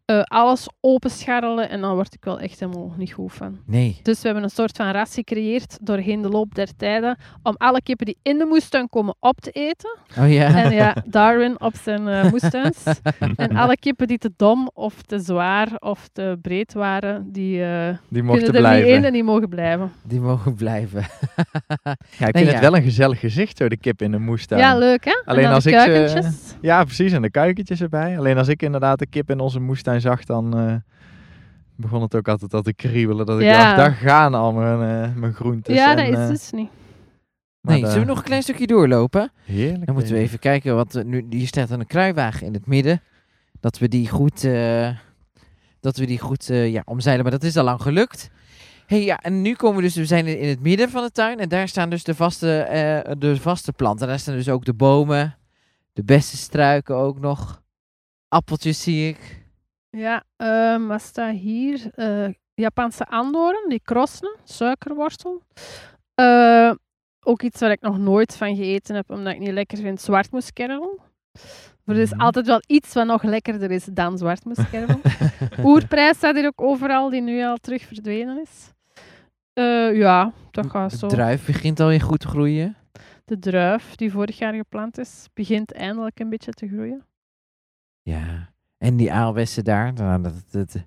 Eh, 0.06 0.20
alles 0.22 0.68
openscharrelen 0.80 1.70
en 1.70 1.80
dan 1.80 1.94
word 1.94 2.14
ik 2.14 2.24
wel 2.24 2.40
echt 2.40 2.60
helemaal 2.60 2.92
niet 2.96 3.12
goed 3.12 3.32
van. 3.32 3.58
Nee. 3.66 4.00
Dus 4.02 4.18
we 4.20 4.24
hebben 4.26 4.44
een 4.44 4.50
soort 4.50 4.76
van 4.76 4.90
ras 4.90 5.14
gecreëerd 5.14 5.78
doorheen 5.80 6.22
de 6.22 6.28
loop 6.28 6.54
der 6.54 6.76
tijden 6.76 7.16
om 7.42 7.54
alle 7.58 7.82
kippen 7.82 8.06
die 8.06 8.18
in 8.22 8.38
de 8.38 8.44
moestuin 8.44 8.88
komen 8.88 9.16
op 9.20 9.40
te 9.40 9.50
eten. 9.50 9.96
Oh 10.18 10.32
ja. 10.32 10.64
En 10.64 10.72
ja, 10.72 10.94
Darwin 11.06 11.60
op 11.60 11.74
zijn 11.82 12.08
eh, 12.08 12.30
moestuins. 12.30 12.84
En 13.36 13.56
alle 13.56 13.76
kippen 13.76 14.06
die 14.06 14.18
te 14.18 14.30
dom 14.36 14.70
of 14.74 15.02
te 15.02 15.18
zwaar 15.18 15.68
of 15.78 16.08
te 16.12 16.38
breed 16.42 16.72
waren, 16.72 17.32
die 17.32 17.64
eh, 17.64 17.96
die 18.08 18.22
mochten 18.22 18.44
kunnen 18.44 18.62
er 18.62 18.68
blijven. 18.68 18.88
niet 18.88 18.98
in 18.98 19.04
en 19.04 19.12
die 19.12 19.24
mogen 19.24 19.48
blijven. 19.48 19.92
Die 20.02 20.20
mogen 20.20 20.54
blijven. 20.54 21.04
Ja, 22.18 22.26
ik 22.26 22.34
Nee, 22.34 22.42
vind 22.42 22.46
ja. 22.46 22.52
het 22.52 22.60
wel 22.60 22.76
een 22.76 22.82
gezellig 22.82 23.20
gezicht, 23.20 23.56
zo 23.56 23.68
de 23.68 23.76
kip 23.76 24.02
in 24.02 24.10
de 24.10 24.18
moestuin. 24.18 24.60
Ja, 24.60 24.76
leuk 24.78 25.04
hè? 25.04 25.22
Alleen 25.24 25.38
en 25.40 25.46
dan 25.46 25.54
als 25.54 25.64
de 25.64 25.70
ik 25.70 26.08
ze-. 26.08 26.56
Ja, 26.60 26.84
precies. 26.84 27.12
En 27.12 27.22
de 27.22 27.30
kuikentjes 27.30 27.80
erbij. 27.80 28.18
Alleen 28.18 28.38
als 28.38 28.48
ik 28.48 28.62
inderdaad 28.62 28.98
de 28.98 29.06
kip 29.06 29.30
in 29.30 29.40
onze 29.40 29.60
moestuin 29.60 29.95
zag, 30.00 30.24
dan 30.24 30.58
eh, 30.58 30.74
begon 31.76 32.02
het 32.02 32.14
ook 32.14 32.28
altijd 32.28 32.54
al 32.54 32.62
te 32.62 32.74
kriebelen. 32.74 33.26
Dat 33.26 33.38
ik 33.40 33.44
Ja. 33.46 33.62
dacht, 33.64 33.76
daar 33.76 33.92
gaan 33.92 34.34
al 34.34 34.52
mijn, 34.52 35.04
eh, 35.04 35.14
mijn 35.14 35.34
groentes. 35.34 35.74
ja, 35.76 35.90
en, 35.90 35.96
dat 35.96 36.06
is 36.18 36.24
eh, 36.24 36.28
dus 36.28 36.50
niet. 36.50 36.70
maar 37.60 37.72
Nee, 37.74 37.82
de- 37.82 37.86
zullen 37.90 38.02
we 38.02 38.08
nog 38.08 38.18
een 38.18 38.24
klein 38.24 38.42
stukje 38.42 38.66
doorlopen? 38.66 39.30
Heerlijk. 39.44 39.86
Dan 39.86 39.94
moeten 39.94 40.12
we 40.14 40.18
even 40.20 40.38
kijken, 40.38 40.74
want 40.74 41.04
nu, 41.04 41.26
hier 41.30 41.46
staat 41.46 41.70
een 41.70 41.86
kruiwagen 41.86 42.46
in 42.46 42.52
het 42.54 42.66
midden. 42.66 43.00
Dat 43.60 43.78
we 43.78 43.88
die 43.88 44.08
goed, 44.08 44.44
eh, 44.44 44.90
dat 45.80 45.96
we 45.96 46.06
die 46.06 46.18
goed 46.18 46.50
eh, 46.50 46.72
ja, 46.72 46.82
omzeilen, 46.84 47.22
maar 47.22 47.32
dat 47.32 47.42
is 47.42 47.56
al 47.56 47.64
lang 47.64 47.82
gelukt. 47.82 48.30
Hey, 48.86 49.04
ja, 49.04 49.18
en 49.20 49.42
nu 49.42 49.54
komen 49.54 49.76
we 49.76 49.82
dus, 49.82 49.94
we 49.96 50.04
zijn 50.04 50.26
in 50.26 50.48
het 50.48 50.60
midden 50.60 50.90
van 50.90 51.02
de 51.02 51.10
tuin 51.10 51.38
en 51.38 51.48
daar 51.48 51.68
staan 51.68 51.90
dus 51.90 52.04
de 52.04 52.14
vaste, 52.14 52.58
eh, 52.60 53.12
de 53.18 53.36
vaste 53.36 53.72
planten. 53.72 54.06
Daar 54.06 54.18
staan 54.18 54.34
dus 54.34 54.48
ook 54.48 54.64
de 54.64 54.74
bomen, 54.74 55.36
de 55.92 56.04
beste 56.04 56.36
struiken 56.36 56.96
ook 56.96 57.20
nog. 57.20 57.62
Appeltjes 58.28 58.82
zie 58.82 59.08
ik. 59.08 59.44
Ja, 59.90 60.24
ehm, 60.36 60.86
wat 60.86 61.00
staat 61.02 61.34
hier? 61.34 61.90
Eh, 61.94 62.28
Japanse 62.54 63.06
aandoren, 63.08 63.68
die 63.68 63.80
krosnen, 63.84 64.36
suikerwortel. 64.44 65.42
Eh, 66.14 66.70
ook 67.20 67.42
iets 67.42 67.60
waar 67.60 67.70
ik 67.70 67.80
nog 67.80 67.98
nooit 67.98 68.36
van 68.36 68.56
gegeten 68.56 68.94
heb, 68.94 69.10
omdat 69.10 69.32
ik 69.32 69.38
niet 69.38 69.52
lekker 69.52 69.78
vind, 69.78 70.00
zwartmoeskervel. 70.00 70.98
Er 71.84 71.96
is 71.96 72.10
Mhm. 72.12 72.20
altijd 72.20 72.46
wel 72.46 72.60
iets 72.66 72.94
wat 72.94 73.06
nog 73.06 73.22
lekkerder 73.22 73.70
is 73.70 73.84
dan 73.84 74.18
zwartmoeskervel. 74.18 75.00
Oerprijs 75.66 76.16
staat 76.16 76.34
hier 76.34 76.46
ook 76.46 76.60
overal, 76.62 77.10
die 77.10 77.20
nu 77.22 77.44
al 77.44 77.56
terug 77.56 77.82
verdwenen 77.82 78.40
is. 78.40 78.72
Eh, 79.52 79.96
ja, 79.96 80.32
dat 80.50 80.70
gaat 80.70 80.90
De 80.90 80.96
zo. 80.96 81.06
druif 81.06 81.46
begint 81.46 81.80
alweer 81.80 82.00
goed 82.00 82.20
te 82.20 82.28
groeien. 82.28 82.76
De 83.24 83.38
druif, 83.38 83.94
die 83.94 84.10
vorig 84.12 84.38
jaar 84.38 84.54
geplant 84.54 84.98
is, 84.98 85.26
begint 85.34 85.72
eindelijk 85.72 86.20
een 86.20 86.28
beetje 86.30 86.52
te 86.52 86.68
groeien. 86.68 87.04
Ja, 88.02 88.52
en 88.78 88.96
die 88.96 89.12
aalbessen 89.12 89.64
daar, 89.64 89.92
nou, 89.92 90.22
dat, 90.22 90.32
dat, 90.50 90.72
dat, 90.72 90.82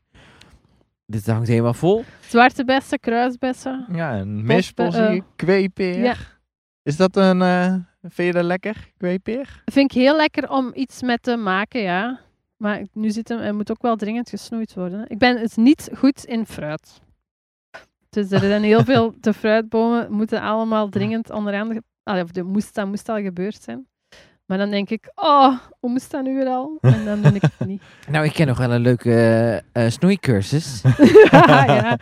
dit 1.06 1.26
hangt 1.26 1.48
helemaal 1.48 1.74
vol. 1.74 2.04
Zwarte 2.20 2.66
bessen, 2.66 3.00
kruisbessen. 3.00 3.86
Ja, 3.92 4.20
een 4.20 4.46
mispel 4.46 4.92
zie 4.92 5.02
eh, 5.02 5.14
ik. 5.14 5.24
Kweepeer. 5.36 6.00
ja. 6.00 6.16
Is 6.84 6.98
dat 6.98 7.16
een... 7.16 7.42
eh 7.42 7.76
vind 8.02 8.28
je 8.28 8.34
dat 8.34 8.44
lekker, 8.44 8.92
kweepeer? 8.98 9.64
Vind 9.66 9.92
ik 9.92 9.98
heel 9.98 10.16
lekker 10.16 10.50
om 10.50 10.72
iets 10.74 11.02
met 11.02 11.24
te 11.24 11.36
maken, 11.36 11.82
ja. 11.82 12.20
Maar 12.58 12.86
nu 12.94 13.10
zit 13.10 13.28
hem, 13.28 13.40
hij 13.40 13.52
moet 13.52 13.72
ook 13.72 13.82
wel 13.82 13.96
dringend 13.96 14.30
gesnoeid 14.30 14.74
worden. 14.74 15.10
Ik 15.10 15.18
ben 15.18 15.36
dus 15.36 15.56
niet 15.56 15.90
goed 15.98 16.26
in 16.26 16.46
fruit. 16.46 17.02
Dus 18.10 18.32
er 18.32 18.40
zijn 18.40 18.64
heel 18.64 18.84
veel, 18.84 19.14
de 19.20 19.34
fruitbomen 19.34 20.12
moeten 20.12 20.42
allemaal 20.42 20.90
dringend 20.90 21.30
onder 21.30 21.60
andere, 21.60 21.84
allee, 22.04 22.24
of 22.24 22.32
de 22.32 22.44
moest, 22.44 22.76
dat 22.76 22.88
moest 22.88 23.10
al 23.10 23.22
gebeurd 23.22 23.62
zijn. 23.62 23.88
Maar 24.50 24.58
dan 24.58 24.70
denk 24.70 24.90
ik, 24.90 25.12
oh, 25.16 25.58
moest 25.82 26.12
dat 26.12 26.24
nu 26.24 26.36
weer 26.36 26.48
al? 26.48 26.78
En 26.82 27.06
dan 27.06 27.22
doe 27.22 27.32
ik 27.34 27.42
het 27.42 27.68
niet. 27.68 27.82
Nou, 28.10 28.26
ik 28.26 28.34
ken 28.34 28.48
nog 28.48 28.58
wel 28.58 28.72
een 28.72 28.82
leuke 28.82 29.12
eh, 29.74 29.86
eh, 29.86 29.92
snoeicursus. 29.92 30.82
ja. 31.32 32.00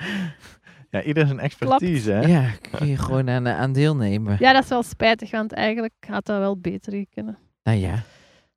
Ja, 0.90 1.02
ieder 1.04 1.26
zijn 1.28 1.40
expertise, 1.40 2.12
hè? 2.12 2.20
Ja, 2.20 2.50
kun 2.72 2.88
je 2.88 2.98
gewoon 2.98 3.30
aan, 3.30 3.48
eh, 3.48 3.60
aan 3.60 3.74
deelnemen. 3.74 4.36
ja, 4.40 4.54
dat 4.54 4.64
is 4.64 4.70
wel 4.70 4.84
spijtig, 4.84 5.32
want 5.32 5.54
eigenlijk 5.54 5.94
had 6.10 6.26
dat 6.26 6.40
wel 6.40 6.58
beter 6.58 7.06
kunnen. 7.14 7.38
Nou 7.64 7.78
ja. 7.78 8.04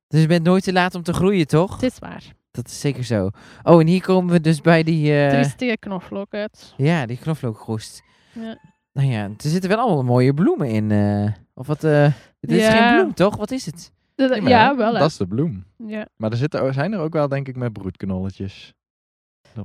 Dus 0.07 0.21
je 0.21 0.27
bent 0.27 0.43
nooit 0.43 0.63
te 0.63 0.73
laat 0.73 0.95
om 0.95 1.03
te 1.03 1.13
groeien, 1.13 1.47
toch? 1.47 1.73
Het 1.73 1.91
is 1.91 1.99
waar. 1.99 2.23
Dat 2.51 2.67
is 2.67 2.79
zeker 2.79 3.03
zo. 3.03 3.29
Oh, 3.63 3.79
en 3.79 3.87
hier 3.87 4.01
komen 4.01 4.31
we 4.33 4.41
dus 4.41 4.61
bij 4.61 4.83
die... 4.83 5.27
is 5.27 5.55
tegen 5.55 5.79
knoflook 5.79 6.33
uit. 6.33 6.73
ja, 6.77 7.05
die 7.05 7.17
knoflookgroest. 7.17 8.03
Ja. 8.31 8.57
Nou 8.93 9.07
ja, 9.07 9.23
er 9.23 9.49
zitten 9.49 9.69
wel 9.69 9.79
allemaal 9.79 10.03
mooie 10.03 10.33
bloemen 10.33 10.67
in. 10.67 10.91
eh, 10.91 11.31
of 11.53 11.67
wat? 11.67 11.83
eh 11.83 12.07
dit 12.49 12.59
is 12.59 12.67
geen 12.67 12.95
bloem, 12.95 13.13
toch? 13.13 13.35
Wat 13.35 13.51
is 13.51 13.65
het? 13.65 13.91
Dat- 14.15 14.29
Nee, 14.29 14.41
ja, 14.41 14.75
wel 14.75 14.93
hè. 14.93 14.99
Dat 14.99 15.09
is 15.09 15.17
de 15.17 15.27
bloem. 15.27 15.65
Ja. 15.77 16.07
Maar 16.15 16.31
er 16.31 16.37
zitten, 16.37 16.73
zijn 16.73 16.93
er 16.93 16.99
ook 16.99 17.13
wel, 17.13 17.27
denk 17.27 17.47
ik, 17.47 17.55
met 17.55 17.73
broedknolletjes. 17.73 18.73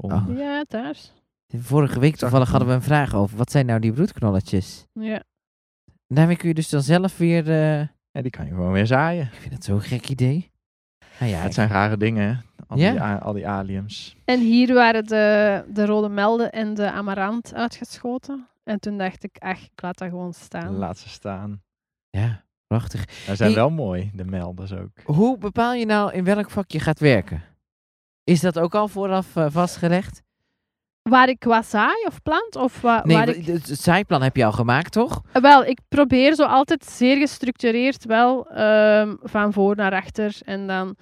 Oh. 0.00 0.28
ja, 0.36 0.64
daar. 0.68 0.96
Vorige 1.56 2.00
week 2.00 2.16
toevallig 2.16 2.50
hadden 2.50 2.68
we 2.68 2.74
een 2.74 2.82
vraag 2.82 3.14
over. 3.14 3.36
Wat 3.36 3.50
zijn 3.50 3.66
nou 3.66 3.80
die 3.80 3.92
broedknolletjes? 3.92 4.86
Ja. 4.92 5.22
En 5.84 6.14
daarmee 6.14 6.36
kun 6.36 6.48
je 6.48 6.54
dus 6.54 6.68
dan 6.68 6.82
zelf 6.82 7.16
weer... 7.16 7.48
eh, 7.50 7.78
Ja, 8.10 8.22
die 8.22 8.30
kan 8.30 8.44
je 8.46 8.50
gewoon 8.52 8.72
weer 8.72 8.86
zaaien. 8.86 9.24
ik 9.26 9.38
vind 9.40 9.54
dat 9.54 9.64
zo'n 9.64 9.80
gek 9.80 10.08
idee. 10.08 10.50
Nou 11.18 11.30
ja, 11.32 11.38
het 11.38 11.54
zijn 11.54 11.68
rare 11.68 11.96
dingen, 11.96 12.28
hè. 12.28 12.34
Al, 12.66 12.78
Ja? 12.78 12.90
die, 12.90 13.00
al 13.00 13.32
die 13.32 13.48
aliens. 13.48 14.16
En 14.24 14.40
hier 14.40 14.74
waren 14.74 15.04
de, 15.06 15.64
de 15.68 15.86
rode 15.86 16.08
melden 16.08 16.52
en 16.52 16.74
de 16.74 16.90
amarant 16.90 17.54
uitgeschoten. 17.54 18.46
En 18.64 18.80
toen 18.80 18.98
dacht 18.98 19.24
ik, 19.24 19.36
ach, 19.38 19.62
ik 19.64 19.82
laat 19.82 19.98
dat 19.98 20.08
gewoon 20.08 20.32
staan. 20.34 20.74
Laat 20.76 20.98
ze 20.98 21.08
staan. 21.08 21.62
ja, 22.10 22.44
prachtig. 22.66 23.10
Ze 23.10 23.34
zijn 23.36 23.50
Hey. 23.50 23.58
wel 23.58 23.70
mooi, 23.70 24.10
de 24.14 24.24
melders 24.24 24.72
ook. 24.72 24.90
Hoe 25.04 25.38
bepaal 25.38 25.72
je 25.74 25.86
nou 25.86 26.12
in 26.12 26.24
welk 26.24 26.50
vak 26.50 26.70
je 26.70 26.80
gaat 26.80 26.98
werken? 27.00 27.42
Is 28.24 28.40
dat 28.40 28.58
ook 28.58 28.74
al 28.74 28.88
vooraf 28.88 29.36
eh, 29.36 29.46
vastgelegd? 29.48 30.22
Waar 31.02 31.28
ik 31.28 31.38
qua 31.38 31.62
zaai 31.62 32.04
of 32.06 32.22
plant? 32.22 32.56
Of 32.56 32.80
wa- 32.80 33.02
Nee, 33.04 33.16
waar 33.16 33.28
ik... 33.28 33.46
het 33.46 33.66
zijplan 33.66 34.22
heb 34.22 34.36
je 34.36 34.44
al 34.44 34.52
gemaakt, 34.52 34.92
toch? 34.92 35.22
Eh, 35.32 35.42
Wel, 35.42 35.64
ik 35.64 35.78
probeer 35.88 36.34
zo 36.34 36.44
altijd 36.44 36.84
zeer 36.84 37.16
gestructureerd 37.16 38.04
wel 38.04 38.48
ehm, 38.50 39.14
van 39.22 39.52
voor 39.52 39.76
naar 39.76 39.92
achter. 39.92 40.36
En 40.44 40.66
dan 40.66 40.96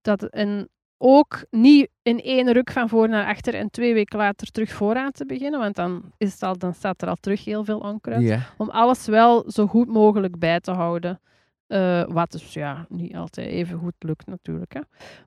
dat 0.00 0.22
en 0.22 0.68
ook 0.98 1.44
niet 1.50 1.88
in 2.02 2.20
één 2.20 2.52
ruk 2.52 2.70
van 2.70 2.88
voor 2.88 3.08
naar 3.08 3.26
achter 3.26 3.54
en 3.54 3.70
twee 3.70 3.94
weken 3.94 4.18
later 4.18 4.50
terug 4.50 4.72
vooraan 4.72 5.12
te 5.12 5.26
beginnen. 5.26 5.60
Want 5.60 5.76
dan, 5.76 6.12
is 6.16 6.32
het 6.32 6.42
al, 6.42 6.58
dan 6.58 6.74
staat 6.74 7.02
er 7.02 7.08
al 7.08 7.16
terug 7.20 7.44
heel 7.44 7.64
veel 7.64 7.78
onkruid. 7.78 8.22
Ja. 8.22 8.40
Om 8.56 8.70
alles 8.70 9.06
wel 9.06 9.50
zo 9.50 9.66
goed 9.66 9.88
mogelijk 9.88 10.38
bij 10.38 10.60
te 10.60 10.70
houden. 10.70 11.20
Eh, 11.66 12.04
wat 12.08 12.30
dus 12.30 12.52
ja, 12.52 12.86
niet 12.88 13.16
altijd 13.16 13.48
even 13.48 13.78
goed 13.78 13.94
lukt 13.98 14.26
natuurlijk. 14.26 14.72
Hè. 14.74 14.80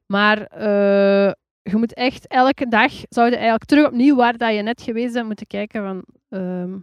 Maar 0.05 0.41
eh, 0.41 1.33
je 1.61 1.75
moet 1.75 1.93
echt 1.93 2.27
elke 2.27 2.67
dag, 2.67 2.91
zou 3.09 3.25
je 3.25 3.33
eigenlijk 3.33 3.65
terug 3.65 3.87
opnieuw 3.87 4.15
waar 4.15 4.37
dat 4.37 4.55
je 4.55 4.61
net 4.61 4.81
geweest 4.81 5.13
bent, 5.13 5.25
moeten 5.25 5.47
kijken 5.47 5.83
van... 5.83 6.03
ehm, 6.29 6.77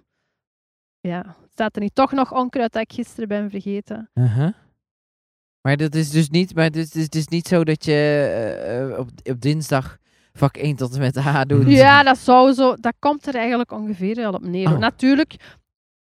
ja, 1.00 1.36
staat 1.50 1.76
er 1.76 1.82
niet 1.82 1.94
toch 1.94 2.12
nog 2.12 2.32
onkruid 2.32 2.72
dat 2.72 2.82
ik 2.82 2.92
gisteren 2.92 3.28
ben 3.28 3.50
vergeten? 3.50 4.10
Uh-huh. 4.14 4.52
Maar 5.66 5.76
dat 5.76 5.94
is 5.94 6.10
dus 6.10 6.28
niet, 6.30 6.54
maar 6.54 6.64
het 6.64 6.76
is, 6.76 6.94
het 6.94 7.14
is 7.14 7.26
niet 7.28 7.48
zo 7.48 7.64
dat 7.64 7.84
je 7.84 7.92
eh, 7.92 8.82
eh, 8.82 8.98
op, 8.98 9.08
op 9.24 9.40
dinsdag 9.40 9.96
vak 10.32 10.56
1 10.56 10.76
tot 10.76 10.94
en 10.94 11.00
met 11.00 11.16
H 11.16 11.40
doet. 11.46 11.68
Ja, 11.68 12.02
dat 12.02 12.18
zou 12.18 12.52
zo... 12.52 12.74
Dat 12.80 12.94
komt 12.98 13.26
er 13.26 13.34
eigenlijk 13.34 13.72
ongeveer 13.72 14.14
wel 14.14 14.32
op 14.32 14.42
neer. 14.46 14.72
Oh. 14.72 14.78
Natuurlijk, 14.78 15.34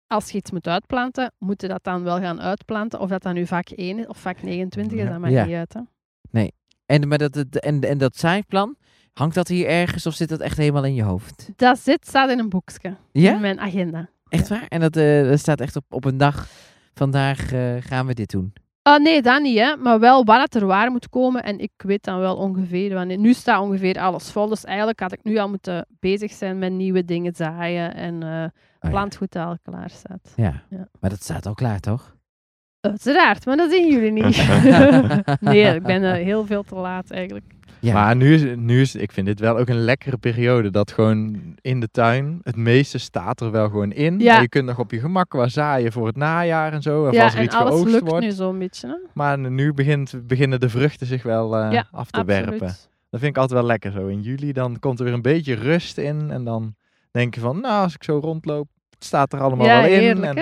als 0.06 0.30
je 0.30 0.38
iets 0.38 0.50
moet 0.50 0.66
uitplanten, 0.66 1.32
moet 1.38 1.62
je 1.62 1.68
dat 1.68 1.84
dan 1.84 2.02
wel 2.02 2.18
gaan 2.20 2.40
uitplanten. 2.40 3.00
Of 3.00 3.08
dat 3.08 3.22
dan 3.22 3.34
nu 3.34 3.46
vak 3.46 3.68
1 3.68 3.98
is 3.98 4.06
of 4.06 4.18
vak 4.20 4.42
29 4.42 4.98
is, 4.98 5.04
Ja. 5.04 5.10
dat 5.10 5.18
maakt 5.20 5.32
Ja. 5.32 5.44
niet 5.44 5.54
uit. 5.54 5.74
Hè. 6.30 6.48
En, 6.86 7.08
maar 7.08 7.18
dat, 7.18 7.34
het- 7.34 7.60
en, 7.60 7.80
en 7.80 7.98
dat 7.98 8.16
zijplan, 8.16 8.76
hangt 9.12 9.34
dat 9.34 9.48
hier 9.48 9.66
ergens 9.66 10.06
of 10.06 10.14
zit 10.14 10.28
dat 10.28 10.40
echt 10.40 10.56
helemaal 10.56 10.84
in 10.84 10.94
je 10.94 11.02
hoofd? 11.02 11.50
Dat 11.56 11.78
zit, 11.78 12.06
staat 12.06 12.30
in 12.30 12.38
een 12.38 12.48
boekje. 12.48 12.96
Ja? 13.12 13.34
In 13.34 13.40
mijn 13.40 13.60
agenda. 13.60 14.08
Echt 14.28 14.48
waar? 14.48 14.66
En 14.68 14.80
dat, 14.80 14.96
eh, 14.96 15.22
dat 15.28 15.38
staat 15.38 15.60
echt 15.60 15.76
op, 15.76 15.84
op 15.88 16.04
een 16.04 16.16
dag, 16.16 16.48
vandaag 16.94 17.48
gaan 17.80 18.06
we 18.06 18.14
dit 18.14 18.30
doen. 18.30 18.52
Ah, 18.86 19.00
nee, 19.00 19.22
dat 19.22 19.42
niet, 19.42 19.58
hè. 19.58 19.76
Maar 19.76 20.00
wel 20.00 20.24
wat 20.24 20.40
het 20.40 20.54
er 20.54 20.66
waar 20.66 20.90
moet 20.90 21.08
komen. 21.08 21.42
En 21.42 21.58
ik 21.58 21.72
weet 21.76 22.04
dan 22.04 22.18
wel 22.18 22.36
ongeveer 22.36 22.94
wanneer. 22.94 23.18
Nu 23.18 23.32
staat 23.32 23.60
ongeveer 23.60 23.98
alles 24.00 24.30
vol. 24.30 24.48
Dus 24.48 24.64
eigenlijk 24.64 25.00
had 25.00 25.12
ik 25.12 25.22
nu 25.22 25.38
al 25.38 25.48
moeten 25.48 25.86
bezig 26.00 26.32
zijn 26.32 26.58
met 26.58 26.72
nieuwe 26.72 27.04
dingen 27.04 27.34
zaaien. 27.34 27.94
En 27.94 28.22
Oh 28.84 28.90
ja. 28.90 28.96
plantgoed 28.96 29.32
dat 29.32 29.46
al 29.46 29.58
klaar 29.62 29.90
staat. 29.90 30.32
Ja. 30.36 30.62
Ja. 30.68 30.88
maar 31.00 31.10
dat 31.10 31.22
staat 31.22 31.46
al 31.46 31.54
klaar, 31.54 31.80
toch? 31.80 32.16
Uiteraard, 32.80 33.46
maar 33.46 33.56
dat 33.56 33.70
zien 33.70 33.88
jullie 33.90 34.12
niet. 34.12 34.46
nee, 35.40 35.74
ik 35.74 35.82
ben 35.82 36.04
eh, 36.04 36.12
heel 36.24 36.46
veel 36.46 36.62
te 36.62 36.74
laat 36.74 37.10
eigenlijk. 37.10 37.44
Ja. 37.84 37.92
Maar 37.94 38.16
nu 38.16 38.34
is, 38.34 38.56
nu 38.56 38.80
is, 38.80 38.94
ik 38.94 39.12
vind 39.12 39.26
dit 39.26 39.40
wel 39.40 39.58
ook 39.58 39.68
een 39.68 39.84
lekkere 39.84 40.16
periode. 40.16 40.70
Dat 40.70 40.92
gewoon 40.92 41.40
in 41.60 41.80
de 41.80 41.88
tuin, 41.90 42.40
het 42.42 42.56
meeste 42.56 42.98
staat 42.98 43.40
er 43.40 43.50
wel 43.50 43.68
gewoon 43.68 43.92
in. 43.92 44.18
Ja. 44.18 44.36
En 44.36 44.42
je 44.42 44.48
kunt 44.48 44.66
nog 44.66 44.78
op 44.78 44.90
je 44.90 45.00
gemak 45.00 45.32
wat 45.32 45.50
zaaien 45.50 45.92
voor 45.92 46.06
het 46.06 46.16
najaar 46.16 46.72
en 46.72 46.82
zo. 46.82 47.06
Of 47.06 47.12
ja, 47.12 47.22
als 47.24 47.32
er 47.32 47.38
en 47.38 47.44
iets 47.44 47.54
alles 47.54 47.72
geoogst 47.74 47.92
lukt 47.92 48.08
wordt. 48.08 48.24
nu 48.24 48.32
zo'n 48.32 48.58
beetje. 48.58 48.88
Hè? 48.88 48.94
Maar 49.14 49.38
nu 49.38 49.72
begint, 49.72 50.14
beginnen 50.26 50.60
de 50.60 50.68
vruchten 50.68 51.06
zich 51.06 51.22
wel 51.22 51.56
Ja, 51.56 51.86
af 51.90 52.10
te 52.10 52.18
Absoluut. 52.18 52.26
werpen. 52.48 52.66
Dat 53.10 53.20
vind 53.22 53.36
ik 53.36 53.38
altijd 53.42 53.58
wel 53.60 53.68
lekker 53.68 53.92
zo. 53.92 54.06
In 54.06 54.22
juli 54.22 54.52
dan 54.52 54.78
komt 54.78 54.98
er 54.98 55.04
weer 55.04 55.14
een 55.14 55.22
beetje 55.22 55.54
rust 55.54 55.98
in. 55.98 56.30
En 56.30 56.44
dan 56.44 56.74
denk 57.10 57.34
je 57.34 57.40
van, 57.40 57.60
nou 57.60 57.82
als 57.82 57.94
ik 57.94 58.04
zo 58.04 58.18
rondloop, 58.18 58.68
het 58.90 59.04
staat 59.04 59.32
er 59.32 59.40
allemaal 59.40 59.66
wel 59.66 59.84
in. 59.84 59.98
heerlijk, 59.98 60.38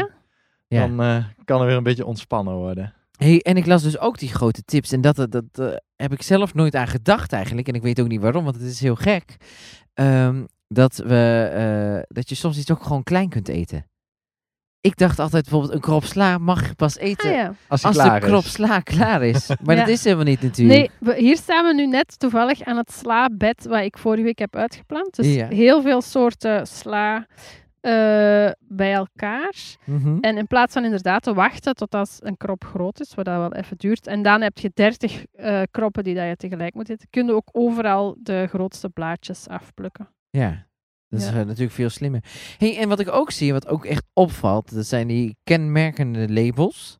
en 0.68 0.96
dan 0.96 1.00
eh, 1.06 1.24
kan 1.44 1.60
er 1.60 1.66
weer 1.66 1.76
een 1.76 1.82
beetje 1.82 2.06
ontspannen 2.06 2.54
worden. 2.54 2.92
Hey, 3.18 3.38
en 3.40 3.56
ik 3.56 3.66
las 3.66 3.82
dus 3.82 3.98
ook 3.98 4.18
die 4.18 4.28
grote 4.28 4.62
tips. 4.64 4.92
En 4.92 5.00
dat, 5.00 5.16
dat, 5.16 5.30
dat 5.30 5.44
eh, 5.52 5.66
heb 5.96 6.12
ik 6.12 6.22
zelf 6.22 6.54
nooit 6.54 6.74
aan 6.74 6.86
gedacht 6.88 7.32
eigenlijk. 7.32 7.68
En 7.68 7.74
ik 7.74 7.82
weet 7.82 8.00
ook 8.00 8.08
niet 8.08 8.20
waarom, 8.20 8.44
want 8.44 8.56
het 8.56 8.64
is 8.64 8.80
heel 8.80 8.94
gek. 8.94 9.36
Ehm, 9.94 10.44
dat, 10.68 10.96
we, 10.96 11.50
eh, 11.54 12.02
dat 12.08 12.28
je 12.28 12.34
soms 12.34 12.58
iets 12.58 12.70
ook 12.70 12.82
gewoon 12.82 13.02
klein 13.02 13.28
kunt 13.28 13.48
eten. 13.48 13.86
Ik 14.80 14.96
dacht 14.96 15.18
altijd 15.18 15.42
bijvoorbeeld 15.42 15.72
een 15.74 15.80
krop 15.80 16.04
sla 16.04 16.38
mag 16.38 16.68
je 16.68 16.74
pas 16.74 16.96
eten 16.96 17.30
Ah, 17.30 17.36
ja. 17.36 17.54
Als, 17.68 17.84
als 17.84 17.96
de 17.96 18.18
krop 18.20 18.44
is. 18.44 18.52
sla 18.52 18.80
klaar 18.80 19.22
is. 19.22 19.46
Maar 19.64 19.74
Ja. 19.76 19.80
dat 19.80 19.88
is 19.90 20.04
helemaal 20.04 20.24
niet 20.24 20.42
natuurlijk. 20.42 20.78
Nee, 20.78 20.90
we- 21.14 21.20
hier 21.20 21.36
staan 21.36 21.64
we 21.66 21.74
nu 21.74 21.86
net 21.86 22.18
toevallig 22.18 22.62
aan 22.62 22.76
het 22.76 22.92
slaabed 22.92 23.64
wat 23.68 23.80
ik 23.82 23.98
vorige 23.98 24.22
week 24.22 24.38
heb 24.38 24.56
uitgeplant. 24.56 25.14
Dus 25.16 25.26
Ja. 25.34 25.48
heel 25.48 25.82
veel 25.82 26.00
soorten 26.02 26.66
sla 26.66 27.26
eh, 27.82 28.50
bij 28.58 28.92
elkaar. 28.92 29.54
Mhm. 29.84 30.18
En 30.20 30.36
in 30.36 30.46
plaats 30.46 30.72
van 30.72 30.84
inderdaad 30.84 31.22
te 31.22 31.34
wachten 31.34 31.74
tot 31.74 31.94
als 31.94 32.16
een 32.20 32.36
krop 32.36 32.64
groot 32.64 33.00
is, 33.00 33.14
wat 33.14 33.24
dat 33.24 33.36
wel 33.36 33.52
even 33.52 33.76
duurt, 33.76 34.06
en 34.06 34.22
dan 34.22 34.40
heb 34.40 34.58
je 34.58 34.70
30 34.74 35.24
eh, 35.32 35.62
kroppen 35.70 36.04
die 36.04 36.14
dat 36.14 36.26
je 36.28 36.36
tegelijk 36.36 36.74
moet 36.74 36.88
eten, 36.88 37.06
kun 37.10 37.26
je 37.26 37.32
ook 37.32 37.48
overal 37.52 38.16
de 38.18 38.46
grootste 38.48 38.88
blaadjes 38.88 39.48
afplukken. 39.48 40.08
Ja, 40.30 40.66
dat 41.08 41.20
is 41.20 41.26
Ja. 41.26 41.32
eh, 41.40 41.46
natuurlijk 41.46 41.72
veel 41.72 41.88
slimmer. 41.90 42.24
Hey, 42.58 42.78
en 42.78 42.88
wat 42.88 43.00
ik 43.00 43.08
ook 43.12 43.30
zie, 43.30 43.52
wat 43.52 43.68
ook 43.68 43.84
echt 43.84 44.04
opvalt, 44.12 44.74
dat 44.74 44.86
zijn 44.86 45.06
die 45.08 45.36
kenmerkende 45.44 46.32
labels. 46.32 46.98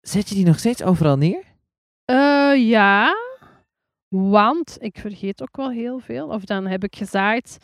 Zet 0.00 0.28
je 0.28 0.34
die 0.34 0.44
nog 0.46 0.58
steeds 0.58 0.82
overal 0.82 1.16
neer? 1.16 1.42
Ja, 2.56 3.14
want 4.08 4.76
ik 4.80 4.98
vergeet 4.98 5.42
ook 5.42 5.56
wel 5.56 5.70
heel 5.70 5.98
veel. 5.98 6.28
Of 6.28 6.44
dan 6.44 6.66
heb 6.66 6.84
ik 6.84 6.96
gezaaid, 6.96 7.58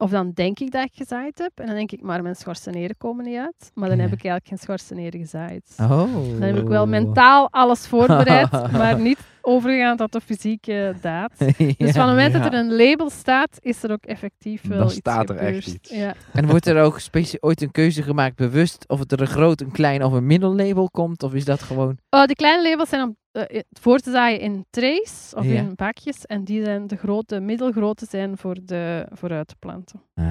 of 0.00 0.10
dan 0.10 0.30
denk 0.34 0.58
ik 0.58 0.70
dat 0.70 0.84
ik 0.84 0.92
gezaaid 0.94 1.38
heb, 1.38 1.50
en 1.54 1.66
dan 1.66 1.74
denk 1.74 1.92
ik, 1.92 2.02
maar 2.02 2.22
mijn 2.22 2.36
schorseneren 2.36 2.96
komen 2.96 3.24
niet 3.24 3.38
uit. 3.38 3.70
Maar 3.74 3.88
dan 3.88 3.98
heb 3.98 4.12
ik 4.12 4.24
eigenlijk 4.24 4.46
geen 4.46 4.58
schorseneren 4.58 5.20
gezaaid. 5.20 5.76
Oh. 5.80 6.12
Dan 6.12 6.42
heb 6.42 6.56
ik 6.56 6.68
wel 6.68 6.86
mentaal 6.86 7.48
alles 7.50 7.86
voorbereid, 7.86 8.50
maar 8.78 9.00
niet 9.00 9.18
overgegaan 9.42 9.96
tot 9.96 10.12
de 10.12 10.20
fysieke 10.20 10.94
daad. 11.00 11.32
Dus 11.38 11.74
van 11.76 11.86
het 11.86 11.96
moment 11.96 12.32
dat 12.32 12.44
er 12.44 12.54
een 12.54 12.76
label 12.76 13.10
staat, 13.10 13.58
is 13.60 13.82
er 13.82 13.90
ook 13.92 14.04
effectief 14.04 14.62
wel 14.66 14.78
Dan 14.78 14.86
iets 14.86 14.96
staat 14.96 15.30
er 15.30 15.36
echt 15.36 15.66
iets. 15.66 15.90
Ja. 15.90 16.14
En 16.32 16.46
wordt 16.46 16.66
er 16.66 16.82
ook 16.82 16.98
specie- 17.00 17.40
ooit 17.40 17.62
een 17.62 17.70
keuze 17.70 18.02
gemaakt, 18.02 18.36
bewust, 18.36 18.84
of 18.88 18.98
het 18.98 19.12
er 19.12 19.20
een 19.20 19.26
groot, 19.26 19.60
een 19.60 19.70
klein 19.72 20.04
of 20.04 20.12
een 20.12 20.26
middellabel 20.26 20.90
komt? 20.90 21.22
Of 21.22 21.34
is 21.34 21.44
dat 21.44 21.62
gewoon... 21.62 21.98
Oh, 22.10 22.24
de 22.24 22.34
kleine 22.34 22.68
labels 22.70 22.88
zijn 22.88 23.02
om 23.02 23.16
eh, 23.32 23.60
voor 23.80 23.98
te 23.98 24.10
zaaien 24.10 24.40
in 24.40 24.64
trays 24.70 25.32
of 25.36 25.44
Ja. 25.44 25.54
in 25.54 25.72
bakjes. 25.74 26.26
En 26.26 26.44
die 26.44 26.64
zijn 26.64 26.86
de 26.86 26.96
grote, 26.96 27.40
middelgrote 27.40 28.06
zijn 28.10 28.36
voor, 28.38 28.56
de, 28.64 29.06
voor 29.12 29.30
uit 29.32 29.48
te 29.48 29.54
planten. 29.58 30.02
Ah, 30.14 30.26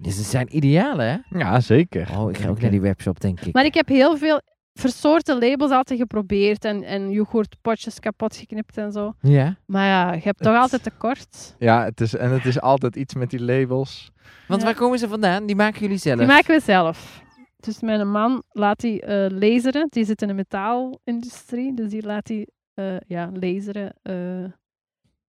dus 0.00 0.16
ze 0.16 0.22
zijn 0.22 0.56
ideale, 0.56 1.02
hè? 1.02 1.38
Ja, 1.38 1.60
zeker. 1.60 2.08
Oh, 2.18 2.30
ik 2.30 2.38
ga 2.38 2.48
ook 2.48 2.60
naar 2.60 2.70
die 2.70 2.80
webshop, 2.80 3.20
denk 3.20 3.40
ik. 3.40 3.54
Maar 3.54 3.64
ik 3.64 3.74
heb 3.74 3.88
heel 3.88 4.16
veel 4.16 4.40
versoorte 4.74 5.38
labels 5.38 5.70
altijd 5.70 5.98
geprobeerd. 6.00 6.64
En, 6.64 6.82
en 6.82 7.10
yoghurtpotjes 7.10 7.98
kapot 8.00 8.36
geknipt 8.36 8.76
en 8.76 8.92
zo. 8.92 9.12
Ja? 9.20 9.56
Maar 9.66 9.86
ja, 9.86 10.12
je 10.12 10.20
hebt 10.22 10.38
toch 10.42 10.52
Het- 10.52 10.62
altijd 10.62 10.82
tekort. 10.82 11.54
Ja, 11.58 11.84
het 11.84 12.00
is, 12.00 12.14
en 12.14 12.30
het 12.30 12.44
is 12.44 12.60
altijd 12.60 12.96
iets 12.96 13.14
met 13.14 13.30
die 13.30 13.42
labels. 13.42 14.10
Want 14.48 14.60
Ja. 14.60 14.66
waar 14.66 14.76
komen 14.76 14.98
ze 14.98 15.08
vandaan? 15.08 15.46
Die 15.46 15.56
maken 15.56 15.80
jullie 15.80 15.96
zelf? 15.98 16.18
Die 16.18 16.26
maken 16.26 16.54
we 16.54 16.60
zelf. 16.60 17.22
Dus 17.56 17.80
mijn 17.80 18.10
man 18.10 18.42
laat 18.50 18.80
die 18.80 19.00
eh 19.00 19.30
laseren. 19.38 19.86
Die 19.90 20.04
zit 20.04 20.22
in 20.22 20.28
de 20.28 20.34
metaalindustrie. 20.34 21.74
Dus 21.74 21.90
die 21.90 22.02
laat 22.02 22.26
die 22.26 22.46
eh, 22.74 22.96
ja, 23.06 23.30
laseren. 23.32 23.92
eh, 24.02 24.44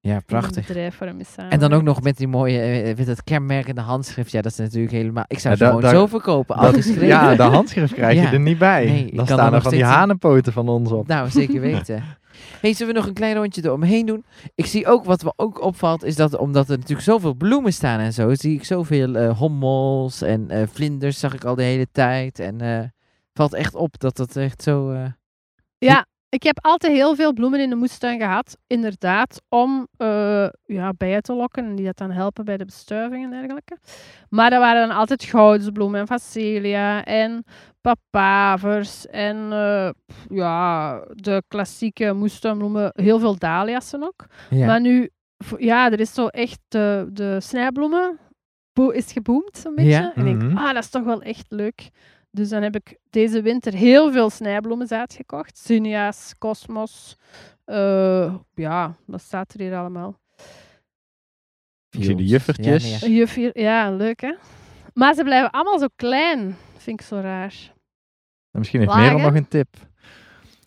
Ja, 0.05 0.19
prachtig. 0.25 0.65
samen 0.67 1.51
En 1.51 1.59
dan 1.59 1.73
ook 1.73 1.81
nog 1.83 2.01
met 2.01 2.17
die 2.17 2.27
mooie, 2.27 2.59
eh, 2.59 2.97
met 2.97 3.05
dat 3.05 3.23
kenmerkende 3.23 3.81
handschrift. 3.81 4.31
Ja, 4.31 4.41
dat 4.41 4.51
is 4.51 4.57
natuurlijk 4.57 4.93
helemaal... 4.93 5.23
Ik 5.27 5.39
zou 5.39 5.55
ze 5.55 5.65
gewoon 5.65 5.89
zo 5.89 6.07
verkopen, 6.07 6.55
al 6.55 6.61
Dat- 6.63 6.75
geschreven. 6.75 7.07
ja, 7.07 7.35
de 7.35 7.43
handschrift 7.43 7.93
krijg 7.93 8.21
je 8.21 8.27
er 8.27 8.39
niet 8.39 8.57
bij. 8.57 8.85
Nee, 8.85 9.11
dan 9.15 9.25
staan 9.25 9.39
er 9.39 9.45
er 9.45 9.51
nog 9.51 9.61
van 9.63 9.71
die 9.71 9.83
hanenpoten 9.83 10.53
van 10.53 10.69
ons 10.69 10.91
op. 10.91 11.07
Nou, 11.07 11.29
zeker 11.29 11.61
weten. 11.61 12.03
hey, 12.61 12.73
zullen 12.73 12.93
we 12.93 12.99
nog 12.99 13.07
een 13.07 13.13
klein 13.15 13.35
rondje 13.35 13.61
eromheen 13.65 14.05
doen? 14.05 14.25
Ik 14.55 14.65
zie 14.65 14.87
ook, 14.87 15.05
wat 15.05 15.23
me 15.23 15.33
ook 15.35 15.61
opvalt, 15.61 16.03
is 16.03 16.15
dat 16.15 16.37
omdat 16.37 16.69
er 16.69 16.75
natuurlijk 16.77 17.01
zoveel 17.07 17.33
bloemen 17.33 17.73
staan 17.73 17.99
en 17.99 18.13
zo, 18.13 18.33
zie 18.35 18.53
ik 18.55 18.63
zoveel 18.65 19.15
eh, 19.15 19.37
hommels 19.37 20.21
en 20.21 20.49
eh, 20.49 20.63
vlinders 20.71 21.19
zag 21.19 21.33
ik 21.33 21.43
al 21.43 21.55
de 21.55 21.63
hele 21.63 21.87
tijd. 21.91 22.39
En 22.39 22.61
eh 22.61 22.79
valt 23.33 23.53
echt 23.53 23.75
op 23.75 23.99
dat 23.99 24.15
dat 24.17 24.35
echt 24.35 24.63
zo... 24.63 24.91
eh, 24.91 25.05
Ja, 25.77 26.05
Ik 26.33 26.43
heb 26.43 26.57
altijd 26.61 26.93
heel 26.93 27.15
veel 27.15 27.33
bloemen 27.33 27.59
in 27.59 27.69
de 27.69 27.75
moestuin 27.75 28.19
gehad, 28.19 28.57
inderdaad, 28.67 29.41
om 29.49 29.87
eh, 29.97 30.47
ja, 30.65 30.93
bijen 30.97 31.21
te 31.21 31.33
lokken 31.33 31.65
en 31.65 31.75
die 31.75 31.85
dat 31.85 31.97
dan 31.97 32.11
helpen 32.11 32.45
bij 32.45 32.57
de 32.57 32.65
bestuiving 32.65 33.23
en 33.23 33.29
dergelijke. 33.29 33.77
Maar 34.29 34.49
dat 34.49 34.59
waren 34.59 34.87
dan 34.87 34.97
altijd 34.97 35.23
goudsbloemen 35.23 35.99
en 35.99 36.07
facelia 36.07 37.03
en 37.03 37.43
papavers 37.81 39.07
en 39.07 39.51
eh, 39.51 39.89
ja, 40.29 40.99
de 41.09 41.43
klassieke 41.47 42.13
moestuinbloemen, 42.13 42.91
heel 42.95 43.19
veel 43.19 43.37
dahliassen 43.37 44.03
ook. 44.03 44.25
Ja. 44.49 44.65
Maar 44.65 44.81
nu, 44.81 45.09
ja, 45.57 45.91
er 45.91 45.99
is 45.99 46.13
zo 46.13 46.27
echt 46.27 46.59
de, 46.67 47.09
de 47.11 47.39
snijbloemen 47.41 48.19
is 48.91 49.11
geboomd 49.11 49.57
zo'n 49.57 49.75
beetje. 49.75 49.91
Ja. 49.91 50.13
En 50.15 50.25
ik 50.27 50.39
denk, 50.39 50.51
Mhm. 50.51 50.57
ah, 50.57 50.73
dat 50.73 50.83
is 50.83 50.89
toch 50.89 51.03
wel 51.03 51.21
echt 51.21 51.45
leuk. 51.49 51.89
Dus 52.35 52.49
dan 52.49 52.61
heb 52.61 52.75
ik 52.75 52.97
deze 53.09 53.41
winter 53.41 53.73
heel 53.73 54.11
veel 54.11 54.29
snijbloemenzaad 54.29 55.13
gekocht. 55.13 55.57
Zinnia's, 55.57 56.33
Cosmos. 56.37 57.17
eh, 57.65 58.35
ja, 58.53 58.95
wat 59.05 59.21
staat 59.21 59.53
er 59.53 59.59
hier 59.59 59.75
allemaal? 59.75 60.19
Ik 61.89 62.03
zie 62.03 62.15
de 62.15 62.25
juffertjes. 62.25 62.99
Ja, 62.99 63.07
nee, 63.07 63.51
ja. 63.53 63.91
Leuk 63.91 64.21
hè? 64.21 64.33
Maar 64.93 65.13
ze 65.13 65.23
blijven 65.23 65.51
allemaal 65.51 65.79
zo 65.79 65.87
klein. 65.95 66.55
Vind 66.77 66.99
ik 66.99 67.05
zo 67.05 67.15
raar. 67.19 67.71
En 68.51 68.59
Misschien 68.59 68.79
heeft 68.79 68.91
Lagen. 68.91 69.05
Merel 69.13 69.25
nog 69.29 69.35
een 69.35 69.47
tip. 69.47 69.67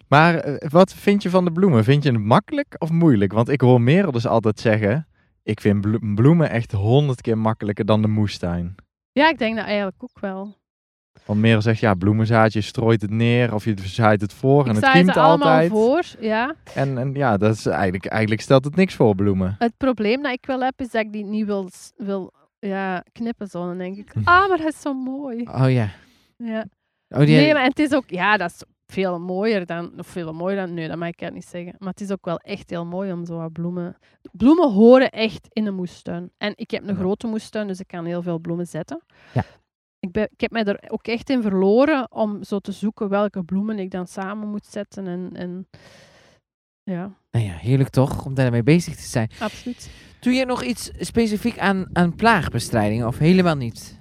Maar 0.08 0.34
eh, 0.34 0.70
wat 0.70 0.92
vind 0.94 1.22
je 1.22 1.30
van 1.30 1.44
de 1.44 1.52
bloemen? 1.52 1.84
Vind 1.84 2.02
je 2.02 2.10
het 2.12 2.20
makkelijk 2.20 2.74
of 2.78 2.90
moeilijk? 2.90 3.32
Want 3.32 3.48
ik 3.48 3.60
hoor 3.60 3.80
Merel 3.80 4.12
dus 4.12 4.26
altijd 4.26 4.60
zeggen... 4.60 5.08
Ik 5.42 5.60
vind 5.60 5.80
blo- 5.80 6.14
bloemen 6.14 6.50
echt 6.50 6.72
honderd 6.72 7.20
keer 7.20 7.38
makkelijker 7.38 7.84
dan 7.84 8.02
de 8.02 8.08
moestuin. 8.08 8.74
Ja, 9.12 9.28
ik 9.28 9.38
denk 9.38 9.56
dat 9.56 9.64
eigenlijk 9.64 10.02
ook 10.02 10.20
wel. 10.20 10.56
Want 11.24 11.40
Merel 11.40 11.62
zegt, 11.62 11.80
ja, 11.80 11.94
bloemenzaadje, 11.94 12.58
je 12.58 12.64
strooit 12.64 13.02
het 13.02 13.10
neer 13.10 13.54
of 13.54 13.64
je 13.64 13.74
zaait 13.84 14.20
het 14.20 14.32
voor 14.32 14.66
en 14.68 14.74
het 14.74 14.90
kiemt 14.90 15.16
allemaal 15.16 15.48
altijd. 15.48 15.70
voor. 15.70 16.04
Ja. 16.20 16.54
En, 16.74 16.98
en 16.98 17.14
ja, 17.14 17.36
dat 17.36 17.54
is 17.54 17.66
eigenlijk, 17.66 18.06
eigenlijk 18.06 18.42
stelt 18.42 18.64
het 18.64 18.76
niks 18.76 18.94
voor 18.94 19.14
bloemen. 19.14 19.56
Het 19.58 19.76
probleem 19.76 20.22
dat 20.22 20.32
ik 20.32 20.46
wel 20.46 20.60
heb, 20.60 20.80
is 20.80 20.90
dat 20.90 21.02
ik 21.02 21.12
die 21.12 21.24
niet 21.24 21.46
wil, 21.46 21.68
wil 21.96 22.32
ja, 22.58 23.04
knippen. 23.12 23.46
Zo. 23.46 23.66
Dan 23.66 23.78
denk 23.78 23.96
ik, 23.96 24.12
ah, 24.24 24.48
maar 24.48 24.58
dat 24.58 24.72
is 24.72 24.80
zo 24.80 24.94
mooi. 24.94 25.42
Oh 25.42 25.70
ja. 25.70 25.88
Ja. 26.36 26.64
Oh, 27.08 27.18
die, 27.18 27.36
Nee, 27.36 27.52
maar 27.52 27.64
het 27.64 27.78
is 27.78 27.92
ook, 27.92 28.10
ja, 28.10 28.36
dat 28.36 28.50
is 28.50 28.62
veel 28.86 29.20
mooier 29.20 29.66
dan, 29.66 29.92
of 29.98 30.06
veel 30.06 30.32
mooier 30.32 30.56
dan, 30.56 30.74
nee, 30.74 30.88
dat 30.88 30.98
mag 30.98 31.08
ik 31.08 31.20
eigenlijk 31.20 31.34
niet 31.34 31.54
zeggen. 31.54 31.74
Maar 31.78 31.88
het 31.88 32.00
is 32.00 32.12
ook 32.12 32.24
wel 32.24 32.38
echt 32.38 32.70
heel 32.70 32.86
mooi 32.86 33.12
om 33.12 33.24
zo 33.24 33.36
wat 33.36 33.52
bloemen... 33.52 33.96
Bloemen 34.32 34.72
horen 34.72 35.10
echt 35.10 35.48
in 35.52 35.66
een 35.66 35.74
moestuin. 35.74 36.30
En 36.38 36.52
ik 36.56 36.70
heb 36.70 36.88
een 36.88 36.96
grote 36.96 37.26
moestuin, 37.26 37.66
dus 37.66 37.80
ik 37.80 37.86
kan 37.86 38.04
heel 38.04 38.22
veel 38.22 38.38
bloemen 38.38 38.66
zetten. 38.66 39.02
Ja. 39.32 39.44
Ik, 40.00 40.12
ben, 40.12 40.28
ik 40.32 40.40
heb 40.40 40.50
mij 40.50 40.64
er 40.64 40.80
ook 40.88 41.06
echt 41.06 41.30
in 41.30 41.42
verloren 41.42 42.12
om 42.12 42.44
zo 42.44 42.58
te 42.58 42.72
zoeken 42.72 43.08
welke 43.08 43.42
bloemen 43.42 43.78
ik 43.78 43.90
dan 43.90 44.06
samen 44.06 44.48
moet 44.48 44.66
zetten. 44.66 45.06
En, 45.06 45.30
en 45.32 45.68
ja, 46.82 47.16
nou 47.30 47.44
ja, 47.44 47.52
heerlijk 47.52 47.88
toch, 47.88 48.24
om 48.24 48.34
daarmee 48.34 48.62
bezig 48.62 48.96
te 48.96 49.08
zijn. 49.08 49.30
absoluut. 49.40 49.90
Doe 50.20 50.32
je 50.32 50.46
nog 50.46 50.62
iets 50.62 50.90
specifiek 50.98 51.58
aan, 51.58 51.86
aan 51.92 52.14
plaagbestrijding 52.14 53.04
of 53.04 53.18
helemaal 53.18 53.56
niet? 53.56 53.98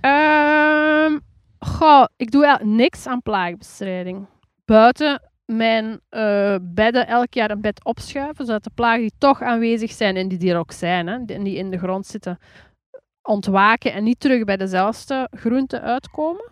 Goh, 1.59 2.05
ik 2.15 2.31
doe 2.31 2.59
niks 2.63 3.07
aan 3.07 3.21
plaagbestrijding. 3.21 4.27
Buiten 4.65 5.21
mijn 5.45 5.99
eh, 6.09 6.55
bedden 6.61 7.07
elk 7.07 7.33
jaar 7.33 7.51
een 7.51 7.61
bed 7.61 7.83
opschuiven, 7.83 8.45
zodat 8.45 8.63
de 8.63 8.71
plagen 8.75 9.01
die 9.01 9.13
toch 9.17 9.41
aanwezig 9.41 9.91
zijn 9.91 10.15
en 10.15 10.27
die 10.27 10.51
er 10.51 10.57
ook 10.57 10.71
zijn, 10.71 11.07
hè, 11.07 11.17
en 11.25 11.43
die 11.43 11.55
in 11.55 11.69
de 11.69 11.77
grond 11.77 12.05
zitten, 12.05 12.37
ontwaken 13.25 13.93
en 13.93 14.03
niet 14.03 14.19
terug 14.19 14.43
bij 14.43 14.57
dezelfde 14.57 15.29
groenten 15.31 15.81
uitkomen. 15.81 16.51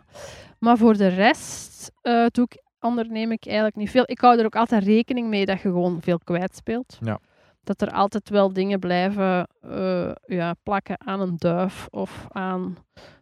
Maar 0.59 0.77
voor 0.77 0.97
de 0.97 1.07
rest 1.07 1.91
eh, 2.01 2.25
doe 2.31 2.45
ik, 2.49 2.61
onderneem 2.79 3.31
ik 3.31 3.45
eigenlijk 3.45 3.75
niet 3.75 3.89
veel. 3.89 4.03
Ik 4.05 4.19
hou 4.19 4.39
er 4.39 4.45
ook 4.45 4.55
altijd 4.55 4.83
rekening 4.83 5.27
mee 5.27 5.45
dat 5.45 5.61
je 5.61 5.69
gewoon 5.69 6.01
veel 6.01 6.19
kwijtspeelt. 6.19 6.97
Ja. 7.01 7.19
Dat 7.63 7.81
er 7.81 7.91
altijd 7.91 8.29
wel 8.29 8.53
dingen 8.53 8.79
blijven 8.79 9.47
eh, 9.61 10.11
ja, 10.25 10.53
plakken 10.63 11.01
aan 11.05 11.21
een 11.21 11.37
duif 11.37 11.87
of 11.89 12.25
aan... 12.29 12.77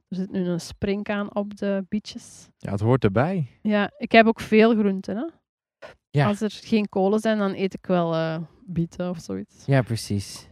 Er 0.08 0.18
zit 0.18 0.32
nu 0.32 0.46
een 0.48 0.62
springkaan 0.62 1.36
op 1.36 1.58
de 1.58 1.86
bietjes. 1.90 2.50
Ja, 2.58 2.72
het 2.72 2.80
hoort 2.80 3.04
erbij. 3.04 3.48
Ja, 3.62 3.92
ik 3.98 4.12
heb 4.12 4.26
ook 4.26 4.40
veel 4.40 4.76
groenten. 4.76 5.18
Hè? 5.18 5.26
Ja. 6.10 6.28
Als 6.28 6.42
er 6.42 6.52
geen 6.52 6.90
kolen 6.90 7.20
zijn, 7.20 7.38
dan 7.38 7.54
eet 7.54 7.74
ik 7.74 7.86
wel 7.86 8.14
eh 8.14 8.38
bieten 8.66 9.10
of 9.10 9.20
zoiets. 9.20 9.66
Ja, 9.66 9.82
precies. 9.82 10.48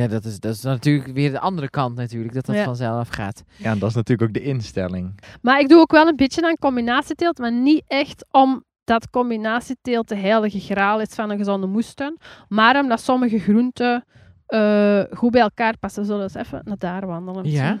Ja, 0.00 0.06
dat 0.06 0.24
is, 0.24 0.40
dat 0.40 0.54
is 0.54 0.62
natuurlijk 0.62 1.12
weer 1.12 1.30
de 1.30 1.40
andere 1.40 1.70
kant 1.70 1.96
natuurlijk, 1.96 2.34
dat 2.34 2.46
dat 2.46 2.56
Ja. 2.56 2.64
vanzelf 2.64 3.08
gaat. 3.08 3.42
Ja, 3.56 3.70
en 3.70 3.78
dat 3.78 3.88
is 3.88 3.94
natuurlijk 3.94 4.28
ook 4.28 4.34
de 4.34 4.42
instelling. 4.48 5.20
Maar 5.42 5.60
ik 5.60 5.68
doe 5.68 5.80
ook 5.80 5.90
wel 5.92 6.06
een 6.06 6.16
beetje 6.16 6.42
aan 6.46 6.56
combinatieteelt, 6.58 7.38
maar 7.38 7.52
niet 7.52 7.82
echt 7.86 8.26
omdat 8.30 9.10
combinatieteelt 9.10 10.08
de 10.08 10.16
heilige 10.16 10.60
graal 10.60 11.00
is 11.00 11.14
van 11.14 11.30
een 11.30 11.38
gezonde 11.38 11.66
moestuin, 11.66 12.16
maar 12.48 12.80
omdat 12.80 13.00
sommige 13.00 13.38
groenten 13.38 14.04
eh, 14.46 15.02
goed 15.12 15.30
bij 15.30 15.40
elkaar 15.40 15.78
passen. 15.78 16.02
We 16.02 16.08
zullen 16.08 16.22
eens 16.22 16.34
even 16.34 16.60
naar 16.64 16.78
daar 16.78 17.06
wandelen. 17.06 17.44
Ja. 17.50 17.70
misschien. 17.70 17.80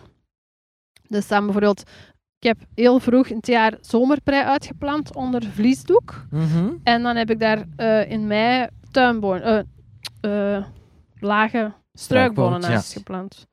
Dus 1.08 1.28
dan 1.28 1.42
bijvoorbeeld, 1.44 1.80
ik 2.38 2.46
heb 2.48 2.58
heel 2.74 2.98
vroeg 2.98 3.26
in 3.28 3.36
het 3.36 3.46
jaar 3.46 3.74
zomerprei 3.80 4.42
uitgeplant 4.44 5.14
onder 5.14 5.42
vliesdoek. 5.44 6.24
Mhm. 6.30 6.68
En 6.82 7.02
dan 7.02 7.16
heb 7.16 7.30
ik 7.30 7.40
daar 7.40 7.64
eh, 7.76 8.10
in 8.10 8.26
mei 8.26 8.66
tuinboon, 8.90 9.40
eh, 9.40 9.58
eh, 10.56 10.64
lage 11.20 11.72
struikbonen 11.92 12.60
ja. 12.60 12.68
naast 12.68 12.92
geplant. 12.92 13.46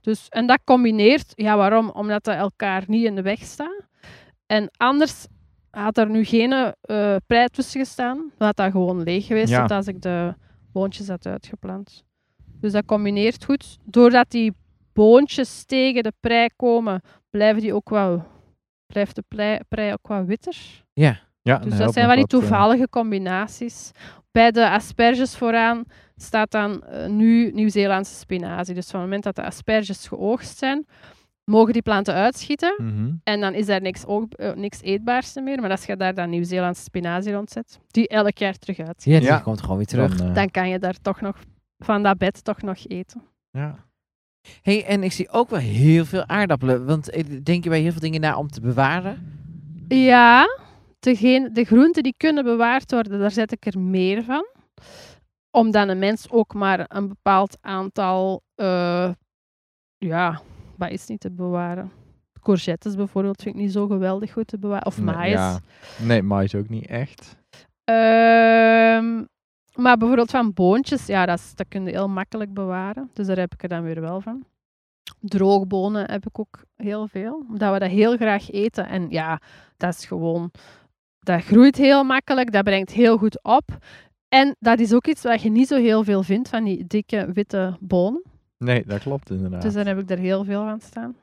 Dus, 0.00 0.28
en 0.28 0.46
dat 0.46 0.60
combineert, 0.64 1.32
ja 1.34 1.56
waarom? 1.56 1.90
Omdat 1.90 2.24
dat 2.24 2.36
elkaar 2.36 2.84
niet 2.86 3.04
in 3.04 3.14
de 3.14 3.22
weg 3.22 3.38
staan. 3.42 3.76
En 4.46 4.70
anders 4.76 5.26
had 5.70 5.98
er 5.98 6.10
nu 6.10 6.24
geen 6.24 6.74
prei 7.26 7.48
tussen 7.48 7.80
gestaan. 7.80 8.16
Dan 8.16 8.46
had 8.46 8.56
dat 8.56 8.70
gewoon 8.70 9.02
leeg 9.02 9.26
geweest, 9.26 9.50
Ja. 9.50 9.64
als 9.64 9.86
ik 9.86 10.02
de 10.02 10.34
boontjes 10.72 11.08
had 11.08 11.26
uitgeplant. 11.26 12.04
Dus 12.60 12.72
dat 12.72 12.84
combineert 12.84 13.44
goed. 13.44 13.78
Doordat 13.84 14.30
die 14.30 14.52
boontjes 14.92 15.64
tegen 15.64 16.02
de 16.02 16.12
prei 16.20 16.48
komen, 16.56 17.00
blijven 17.30 17.62
die 17.62 17.74
ook 17.74 17.90
wel, 17.90 18.24
blijft 18.86 19.14
de 19.14 19.24
prei, 19.28 19.58
prei 19.68 19.92
ook 19.92 20.06
wat 20.06 20.24
witter. 20.26 20.56
Ja. 20.92 21.20
Ja, 21.42 21.58
Dus 21.58 21.76
dat 21.76 21.92
zijn 21.92 22.06
wel 22.06 22.14
die 22.14 22.24
eh, 22.24 22.30
toevallige 22.30 22.88
combinaties. 22.88 23.90
Bij 24.32 24.50
de 24.50 24.70
asperges 24.70 25.36
vooraan 25.36 25.84
staat 26.16 26.50
dan 26.50 26.82
eh, 26.84 27.08
nu 27.08 27.50
Nieuw-Zeelandse 27.52 28.14
spinazie. 28.14 28.74
Dus 28.74 28.86
van 28.90 29.00
het 29.00 29.08
moment 29.08 29.24
dat 29.24 29.36
de 29.36 29.44
asperges 29.44 30.08
geoogst 30.08 30.58
zijn, 30.58 30.86
mogen 31.44 31.72
die 31.72 31.82
planten 31.82 32.14
uitschieten. 32.14 32.74
mhm. 32.78 33.10
En 33.24 33.40
dan 33.40 33.54
is 33.54 33.66
daar 33.66 33.80
niks, 33.80 34.04
eh, 34.04 34.52
niks 34.52 34.80
eetbaars 34.82 35.34
meer. 35.34 35.60
Maar 35.60 35.70
als 35.70 35.84
je 35.84 35.96
daar 35.96 36.14
dan 36.14 36.30
Nieuw-Zeelandse 36.30 36.82
spinazie 36.82 37.32
rondzet, 37.32 37.80
die 37.90 38.08
elk 38.08 38.38
jaar 38.38 38.58
terug 38.58 38.78
uit, 38.78 39.04
Ja, 39.04 39.18
die 39.18 39.28
Ja. 39.28 39.38
komt 39.38 39.60
gewoon 39.60 39.76
weer 39.76 39.86
terug. 39.86 40.16
Dan, 40.16 40.28
eh, 40.28 40.34
dan 40.34 40.50
kan 40.50 40.68
je 40.68 40.78
daar 40.78 40.96
toch 41.02 41.20
nog 41.20 41.36
van 41.78 42.02
dat 42.02 42.18
bed 42.18 42.44
toch 42.44 42.62
nog 42.62 42.76
eten. 42.86 43.22
ja. 43.50 43.74
hey, 44.62 44.84
en 44.84 45.02
ik 45.02 45.12
zie 45.12 45.28
ook 45.30 45.50
wel 45.50 45.58
heel 45.60 46.04
veel 46.04 46.26
aardappelen. 46.26 46.86
Want 46.86 47.10
denk 47.44 47.64
je 47.64 47.70
bij 47.70 47.80
heel 47.80 47.90
veel 47.90 48.00
dingen 48.00 48.20
na 48.20 48.36
om 48.38 48.48
te 48.50 48.60
bewaren? 48.60 49.38
Ja, 49.88 50.46
degene, 51.00 51.50
de 51.52 51.64
groenten 51.64 52.02
die 52.02 52.14
kunnen 52.16 52.44
bewaard 52.44 52.90
worden, 52.90 53.18
daar 53.20 53.30
zet 53.30 53.52
ik 53.52 53.66
er 53.66 53.80
meer 53.80 54.24
van. 54.24 54.46
Omdat 55.54 55.88
een 55.88 55.98
mens 55.98 56.30
ook 56.30 56.54
maar 56.54 56.84
een 56.88 57.08
bepaald 57.08 57.58
aantal, 57.60 58.42
eh, 58.54 59.10
ja, 59.98 60.40
wat 60.76 60.90
is 60.90 61.06
niet 61.06 61.20
te 61.20 61.30
bewaren? 61.30 61.92
Courgettes 62.42 62.94
bijvoorbeeld 62.94 63.42
vind 63.42 63.54
ik 63.54 63.60
niet 63.60 63.72
zo 63.72 63.86
geweldig 63.86 64.32
goed 64.32 64.46
te 64.46 64.58
bewaren. 64.58 64.86
Of 64.86 64.96
Nee, 64.96 65.14
maïs. 65.14 65.32
ja. 65.32 65.58
Nee, 66.02 66.22
mais 66.22 66.54
ook 66.54 66.68
niet 66.68 66.86
echt. 66.86 67.36
Ehm, 67.84 69.24
maar 69.74 69.96
bijvoorbeeld 69.96 70.30
van 70.30 70.52
boontjes, 70.52 71.06
ja, 71.06 71.26
dat, 71.26 71.38
is, 71.38 71.54
dat 71.54 71.68
kun 71.68 71.84
je 71.84 71.90
heel 71.90 72.08
makkelijk 72.08 72.54
bewaren. 72.54 73.10
Dus 73.12 73.26
daar 73.26 73.36
heb 73.38 73.52
ik 73.54 73.62
er 73.62 73.68
dan 73.68 73.82
weer 73.82 74.00
wel 74.00 74.20
van. 74.20 74.44
Droogbonen 75.20 76.10
heb 76.10 76.26
ik 76.26 76.38
ook 76.38 76.64
heel 76.76 77.06
veel, 77.08 77.44
omdat 77.48 77.72
we 77.72 77.78
dat 77.78 77.90
heel 77.90 78.16
graag 78.16 78.50
eten. 78.50 78.86
En 78.88 79.06
ja, 79.10 79.40
dat 79.76 79.94
is 79.94 80.06
gewoon... 80.06 80.50
Dat 81.18 81.42
groeit 81.42 81.76
heel 81.76 82.04
makkelijk, 82.04 82.52
dat 82.52 82.64
brengt 82.64 82.90
heel 82.90 83.18
goed 83.18 83.42
op. 83.42 83.64
En 84.34 84.56
dat 84.58 84.78
is 84.78 84.92
ook 84.92 85.06
iets 85.06 85.22
wat 85.22 85.42
je 85.42 85.50
niet 85.50 85.68
zo 85.68 85.76
heel 85.76 86.04
veel 86.04 86.22
vindt, 86.22 86.48
van 86.48 86.64
die 86.64 86.86
dikke 86.86 87.32
witte 87.32 87.76
bonen. 87.80 88.22
Nee, 88.58 88.84
dat 88.86 89.00
klopt 89.00 89.30
inderdaad. 89.30 89.62
Dus 89.62 89.72
daar 89.74 89.86
heb 89.86 89.98
ik 89.98 90.10
er 90.10 90.18
heel 90.18 90.44
veel 90.44 90.64
van 90.64 90.80
staan. 90.80 91.16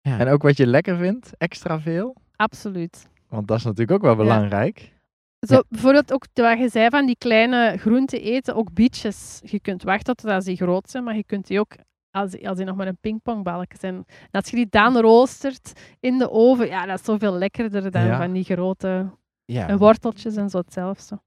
Ja. 0.00 0.18
En 0.18 0.28
ook 0.28 0.42
wat 0.42 0.56
je 0.56 0.66
lekker 0.66 0.96
vindt, 0.96 1.32
extra 1.38 1.80
veel. 1.80 2.16
Absoluut. 2.36 3.08
Want 3.28 3.48
dat 3.48 3.56
is 3.58 3.64
natuurlijk 3.64 3.90
ook 3.90 4.02
wel 4.02 4.16
belangrijk. 4.16 4.94
Zo, 5.40 5.54
Ja. 5.54 5.62
Bijvoorbeeld 5.68 6.12
ook 6.12 6.26
wat 6.34 6.58
je 6.58 6.68
zei 6.68 6.88
van 6.88 7.06
die 7.06 7.16
kleine 7.18 7.76
groenten 7.76 8.20
eten, 8.22 8.54
ook 8.54 8.72
bietjes. 8.72 9.40
Je 9.44 9.60
kunt 9.60 9.82
wachten 9.82 10.16
tot 10.16 10.44
die 10.44 10.56
groot 10.56 10.90
zijn, 10.90 11.04
maar 11.04 11.16
je 11.16 11.24
kunt 11.24 11.46
die 11.46 11.60
ook 11.60 11.72
als 12.10 12.30
die, 12.30 12.48
als 12.48 12.56
die 12.56 12.66
nog 12.66 12.76
maar 12.76 12.86
een 12.86 12.98
pingpongbalken 13.00 13.78
zijn. 13.78 13.94
En 13.94 14.04
als 14.30 14.50
je 14.50 14.56
die 14.56 14.66
dan 14.70 14.96
roostert 14.98 15.72
in 16.00 16.18
de 16.18 16.30
oven, 16.30 16.66
ja, 16.66 16.86
dat 16.86 16.98
is 16.98 17.04
zoveel 17.04 17.32
lekkerder 17.32 17.90
dan 17.90 18.04
Ja. 18.04 18.16
van 18.18 18.32
die 18.32 18.44
grote 18.44 19.10
Ja, 19.44 19.68
en 19.68 19.78
worteltjes 19.78 20.36
en 20.36 20.50
zo 20.50 20.58
hetzelfde. 20.58 21.20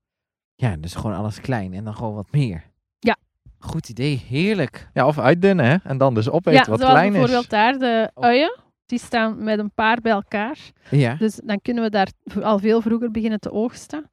Ja, 0.62 0.76
dus 0.78 0.96
gewoon 0.96 1.16
alles 1.16 1.42
klein 1.42 1.74
en 1.74 1.84
dan 1.84 1.96
gewoon 1.96 2.14
wat 2.14 2.32
meer. 2.32 2.64
Ja. 3.00 3.16
Goed 3.60 3.90
idee, 3.90 4.24
heerlijk. 4.28 4.90
Ja, 4.94 5.08
of 5.08 5.20
uitdunnen, 5.20 5.66
hè. 5.66 5.76
En 5.84 5.98
dan 5.98 6.14
dus 6.14 6.30
opeten 6.30 6.60
ja, 6.60 6.66
wat 6.70 6.80
klein 6.80 7.06
is. 7.06 7.12
bijvoorbeeld 7.12 7.50
daar 7.50 7.78
de 7.80 8.12
Oh. 8.14 8.24
uien. 8.24 8.58
Die 8.86 9.00
staan 9.00 9.44
met 9.44 9.60
een 9.60 9.72
paar 9.72 9.98
bij 10.02 10.12
elkaar. 10.12 10.58
Ja. 10.90 11.16
Dus 11.16 11.40
dan 11.44 11.62
kunnen 11.62 11.84
we 11.84 11.90
daar 11.90 12.08
al 12.42 12.60
veel 12.60 12.82
vroeger 12.82 13.12
beginnen 13.12 13.40
te 13.40 13.52
oogsten. 13.52 14.10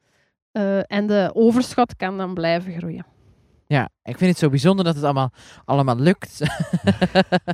Eh, 0.53 0.93
en 0.93 1.07
de 1.07 1.31
overschot 1.35 1.97
kan 1.97 2.17
dan 2.19 2.35
blijven 2.35 2.73
groeien. 2.79 3.07
Ja, 3.69 3.89
ik 4.03 4.19
vind 4.19 4.31
het 4.31 4.39
zo 4.39 4.49
bijzonder 4.49 4.85
dat 4.85 4.95
het 4.95 5.05
allemaal, 5.05 5.33
allemaal 5.65 5.99
lukt. 5.99 6.41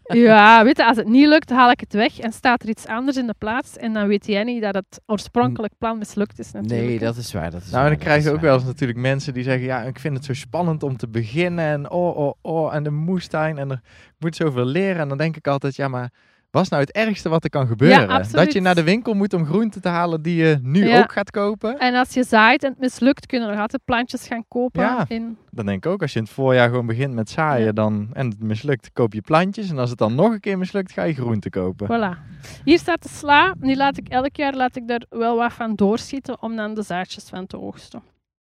Ja, 0.03 0.65
weet 0.65 0.77
je, 0.77 0.87
als 0.87 0.97
het 0.97 1.07
niet 1.09 1.27
lukt, 1.27 1.51
haal 1.51 1.71
ik 1.71 1.81
het 1.81 1.93
weg 1.93 2.19
en 2.19 2.33
staat 2.33 2.63
er 2.63 2.69
iets 2.69 2.87
anders 2.87 3.17
in 3.17 3.27
de 3.27 3.35
plaats. 3.39 3.77
En 3.77 3.93
dan 3.93 4.07
weet 4.07 4.27
jij 4.27 4.45
niet 4.45 4.63
dat 4.63 4.75
het 4.75 5.01
oorspronkelijk 5.07 5.73
plan 5.79 5.99
mislukt 5.99 6.39
is 6.39 6.53
natuurlijk. 6.53 6.89
nee, 6.89 6.99
dat 6.99 7.17
is 7.17 7.33
waar. 7.33 7.51
Dat 7.51 7.63
is 7.63 7.71
Nou, 7.71 7.85
en 7.85 7.91
dan 7.91 7.99
krijg 7.99 8.23
je 8.23 8.29
ook 8.29 8.35
waar. 8.35 8.45
wel 8.45 8.55
eens 8.55 8.65
natuurlijk 8.65 8.99
mensen 8.99 9.35
die 9.35 9.43
zeggen, 9.43 9.65
ja, 9.65 9.83
ik 9.83 9.99
vind 9.99 10.17
het 10.17 10.25
zo 10.25 10.35
spannend 10.35 10.83
om 10.83 10.97
te 10.97 11.09
beginnen 11.09 11.65
en 11.65 11.91
oh, 11.91 12.17
oh, 12.17 12.33
oh, 12.43 12.75
en 12.75 12.83
de 12.83 12.91
moestuin 12.91 13.59
en 13.59 13.71
er 13.71 13.81
ik 14.07 14.15
moet 14.19 14.37
zoveel 14.37 14.65
leren. 14.67 15.01
En 15.01 15.09
dan 15.09 15.19
denk 15.19 15.37
ik 15.37 15.47
altijd, 15.47 15.77
ja, 15.77 15.89
maar 15.89 16.11
wat 16.53 16.63
is 16.63 16.69
nou 16.69 16.83
het 16.83 16.93
ergste 16.93 17.29
wat 17.29 17.45
er 17.45 17.51
kan 17.51 17.67
gebeuren? 17.67 18.27
dat 18.33 18.53
je 18.53 18.61
naar 18.61 18.75
de 18.75 18.83
winkel 18.83 19.15
moet 19.15 19.33
om 19.35 19.45
groenten 19.47 19.81
te 19.81 19.89
halen 19.89 20.23
die 20.23 20.37
je 20.37 20.59
nu 20.63 20.87
Ja. 20.89 20.99
ook 21.03 21.13
gaat 21.13 21.31
kopen? 21.31 21.79
En 21.79 21.95
als 21.95 22.15
je 22.15 22.25
zaait 22.25 22.63
en 22.65 22.71
het 22.71 22.79
mislukt, 22.81 23.27
kunnen 23.27 23.49
er 23.49 23.55
nog 23.55 23.63
altijd 23.63 23.85
plantjes 23.85 24.27
gaan 24.27 24.45
kopen. 24.49 24.83
Ja. 24.83 25.05
In, 25.09 25.37
Dan 25.51 25.67
denk 25.67 25.85
ik 25.85 25.91
ook, 25.93 26.03
als 26.03 26.13
je 26.13 26.19
in 26.19 26.25
het 26.25 26.35
voorjaar 26.35 26.69
gewoon 26.69 26.87
begint 26.87 27.15
met 27.15 27.31
zaaien 27.31 27.67
Ja. 27.67 27.73
dan, 27.73 28.09
en 28.13 28.29
het 28.29 28.43
mislukt, 28.43 28.91
koop 28.93 29.13
je 29.13 29.21
plantjes. 29.21 29.71
En 29.71 29.79
als 29.79 29.91
het 29.91 29.99
dan 29.99 30.15
nog 30.15 30.33
een 30.33 30.41
keer 30.41 30.59
mislukt, 30.59 30.93
ga 30.93 31.03
je 31.03 31.15
groenten 31.15 31.51
kopen. 31.51 31.87
voilà. 31.89 32.19
Hier 32.65 32.79
staat 32.79 33.03
de 33.03 33.09
sla. 33.09 33.55
Die 33.59 33.77
laat 33.77 33.97
ik 33.97 34.09
elk 34.09 34.37
jaar 34.37 34.55
laat 34.55 34.77
ik 34.77 34.91
er 34.91 35.07
wel 35.09 35.37
wat 35.37 35.53
van 35.53 35.75
doorschieten 35.75 36.43
om 36.43 36.57
dan 36.57 36.75
de 36.75 36.83
zaadjes 36.83 37.25
van 37.25 37.47
te 37.47 37.61
oogsten. 37.61 38.03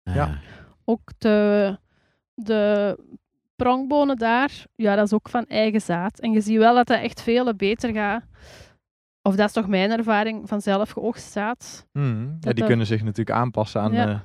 Ja. 0.03 0.39
Ook 0.85 1.11
de, 1.19 1.77
de 2.35 2.97
prongbonen 3.63 4.17
daar, 4.17 4.65
ja, 4.75 4.95
dat 4.97 5.07
is 5.07 5.13
ook 5.13 5.29
van 5.29 5.45
eigen 5.47 5.81
zaad. 5.81 6.21
En 6.21 6.33
je 6.33 6.41
ziet 6.41 6.59
wel 6.59 6.75
dat 6.75 6.87
dat 6.87 7.01
echt 7.01 7.23
veel 7.23 7.55
beter 7.55 7.93
gaat. 7.93 8.23
Of 9.23 9.37
dat 9.37 9.47
is 9.47 9.53
toch 9.53 9.69
mijn 9.69 9.91
ervaring 9.91 10.49
van 10.49 10.61
zelf 10.61 10.91
geoogst 10.91 11.33
zaad. 11.33 11.87
Mhm. 11.93 12.27
Ja, 12.41 12.53
die 12.53 12.63
er- 12.63 12.69
kunnen 12.69 12.87
zich 12.87 13.03
natuurlijk 13.03 13.37
aanpassen 13.37 13.81
aan 13.81 13.93
Ja. 13.93 14.07
de 14.07 14.19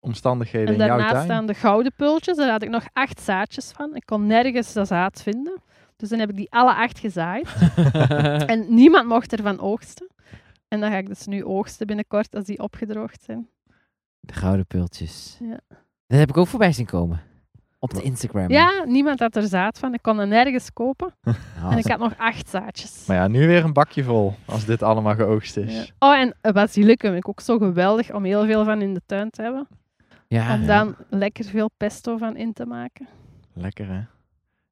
omstandigheden 0.00 0.66
En 0.68 0.72
in 0.74 0.78
jouw 0.78 0.88
daarnaast 0.88 1.12
tuin. 1.14 1.24
staan 1.24 1.46
de 1.46 1.54
gouden 1.54 1.92
pultjes. 1.96 2.36
Daar 2.36 2.50
had 2.50 2.62
ik 2.62 2.68
nog 2.68 2.84
acht 2.92 3.20
zaadjes 3.20 3.70
van. 3.70 3.94
Ik 3.96 4.06
kon 4.06 4.26
nergens 4.26 4.72
dat 4.72 4.86
zaad 4.86 5.22
vinden. 5.22 5.60
Dus 5.96 6.08
dan 6.08 6.18
heb 6.18 6.30
ik 6.30 6.36
die 6.36 6.50
alle 6.52 6.74
acht 6.74 6.98
gezaaid. 6.98 7.48
en 8.52 8.74
niemand 8.74 9.06
mocht 9.08 9.32
ervan 9.32 9.60
oogsten. 9.60 10.08
En 10.68 10.80
dan 10.80 10.90
ga 10.90 10.96
ik 10.96 11.06
dus 11.06 11.26
nu 11.26 11.44
oogsten 11.44 11.86
binnenkort 11.86 12.34
als 12.34 12.44
die 12.44 12.58
opgedroogd 12.62 13.22
zijn. 13.22 13.48
De 14.20 14.32
gouden 14.34 14.66
pultjes. 14.66 15.38
Ja. 15.40 15.58
Dat 16.06 16.18
heb 16.18 16.28
ik 16.28 16.36
ook 16.36 16.46
voorbij 16.46 16.72
zien 16.72 16.86
komen. 16.86 17.20
Op 17.82 17.94
de 17.94 18.02
Instagram. 18.02 18.50
Ja, 18.50 18.84
niemand 18.86 19.20
had 19.20 19.36
er 19.36 19.42
zaad 19.42 19.78
van. 19.78 19.94
Ik 19.94 20.02
kon 20.02 20.18
er 20.18 20.26
nergens 20.26 20.72
kopen. 20.72 21.14
Nou, 21.60 21.72
En 21.72 21.78
ik 21.78 21.86
had 21.86 21.98
nog 21.98 22.14
acht 22.18 22.48
zaadjes. 22.48 23.04
Maar 23.06 23.16
ja, 23.16 23.28
nu 23.28 23.46
weer 23.46 23.64
een 23.64 23.72
bakje 23.72 24.04
vol, 24.04 24.34
als 24.44 24.64
dit 24.64 24.82
allemaal 24.82 25.14
geoogst 25.14 25.56
is. 25.56 25.74
Ja. 25.98 26.08
Oh, 26.08 26.18
en 26.18 26.34
eh, 26.40 26.52
basilicum 26.52 27.10
vind 27.10 27.22
ik 27.22 27.28
ook 27.28 27.40
zo 27.40 27.58
geweldig 27.58 28.12
om 28.14 28.24
heel 28.24 28.44
veel 28.46 28.64
van 28.64 28.82
in 28.82 28.94
de 28.94 29.02
tuin 29.06 29.30
te 29.30 29.42
hebben. 29.42 29.68
ja, 30.28 30.54
om 30.54 30.60
ja. 30.60 30.66
dan 30.66 30.94
lekker 31.08 31.44
veel 31.44 31.70
pesto 31.76 32.16
van 32.16 32.36
in 32.36 32.52
te 32.52 32.66
maken. 32.66 33.08
Lekker 33.52 33.88
hè? 33.88 34.00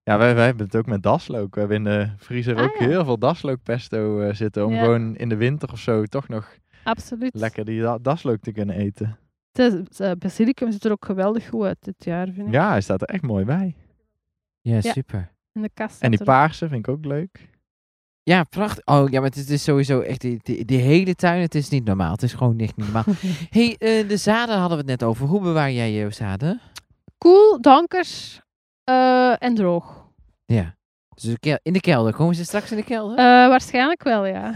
Ja, 0.03 0.19
wij, 0.19 0.35
wij 0.35 0.45
hebben 0.45 0.67
het 0.67 0.77
ook 0.77 0.87
met 0.87 1.03
daslook. 1.03 1.55
We 1.55 1.61
hebben 1.61 1.77
in 1.79 1.85
de 1.85 2.09
vriezer 2.17 2.57
Ah, 2.57 2.63
ook 2.63 2.77
ja. 2.79 2.87
heel 2.87 3.05
veel 3.05 3.19
daslookpesto 3.19 4.21
eh, 4.21 4.35
zitten. 4.35 4.67
Om 4.67 4.73
Ja. 4.73 4.83
gewoon 4.85 5.17
in 5.17 5.29
de 5.29 5.37
winter 5.37 5.73
of 5.73 5.79
zo 5.79 6.05
toch 6.05 6.29
nog 6.29 6.57
Absoluut. 6.85 7.35
lekker 7.35 7.65
die 7.65 7.81
da- 7.83 7.99
daslook 7.99 8.41
te 8.41 8.53
kunnen 8.53 8.77
eten. 8.77 9.19
De 9.53 9.85
eh, 9.97 10.11
basilicum 10.19 10.73
ziet 10.73 10.85
er 10.85 10.91
ook 10.93 11.05
geweldig 11.05 11.49
goed 11.49 11.65
uit 11.65 11.77
dit 11.81 12.05
jaar, 12.05 12.27
vind 12.29 12.47
ik. 12.47 12.53
Ja, 12.53 12.69
hij 12.71 12.81
staat 12.81 13.01
er 13.03 13.09
echt 13.09 13.23
mooi 13.23 13.45
bij. 13.45 13.75
ja, 14.61 14.79
Ja. 14.83 14.93
super. 14.93 15.33
In 15.53 15.63
de 15.63 15.71
kast. 15.75 16.03
En 16.03 16.11
die 16.11 16.25
paarse 16.25 16.69
vind 16.69 16.87
ik 16.89 16.95
ook 16.95 17.05
leuk. 17.05 17.49
Ja, 18.23 18.45
prachtig. 18.45 18.87
Oh 18.87 19.09
ja, 19.11 19.21
maar 19.21 19.29
het 19.29 19.37
is, 19.37 19.43
het 19.43 19.51
is 19.51 19.63
sowieso 19.63 20.01
echt 20.01 20.21
die, 20.21 20.39
die, 20.43 20.65
die 20.65 20.79
hele 20.81 21.15
tuin. 21.15 21.41
Het 21.41 21.55
is 21.55 21.69
niet 21.69 21.85
normaal. 21.85 22.13
Het 22.13 22.23
is 22.23 22.33
gewoon 22.33 22.59
echt 22.59 22.77
niet 22.77 22.87
normaal. 22.93 23.15
hey, 23.51 23.77
eh, 23.79 24.09
de 24.09 24.17
zaden 24.17 24.57
hadden 24.59 24.79
we 24.79 24.91
het 24.91 25.01
net 25.01 25.09
over. 25.09 25.27
Hoe 25.27 25.41
bewaar 25.41 25.73
jij 25.73 25.93
je 25.93 26.11
zaden? 26.11 26.61
Koel, 27.19 27.61
donker 27.61 28.07
eh, 28.85 29.43
en 29.43 29.55
droog. 29.55 30.07
Ja. 30.47 30.77
Dus 31.15 31.23
de 31.25 31.39
kel- 31.39 31.59
in 31.63 31.73
de 31.73 31.81
kelder. 31.81 32.13
Komen 32.15 32.35
ze 32.35 32.45
straks 32.45 32.71
in 32.71 32.77
de 32.77 32.85
kelder? 32.85 33.19
Eh, 33.19 33.25
waarschijnlijk 33.25 34.03
wel, 34.03 34.27
ja. 34.27 34.53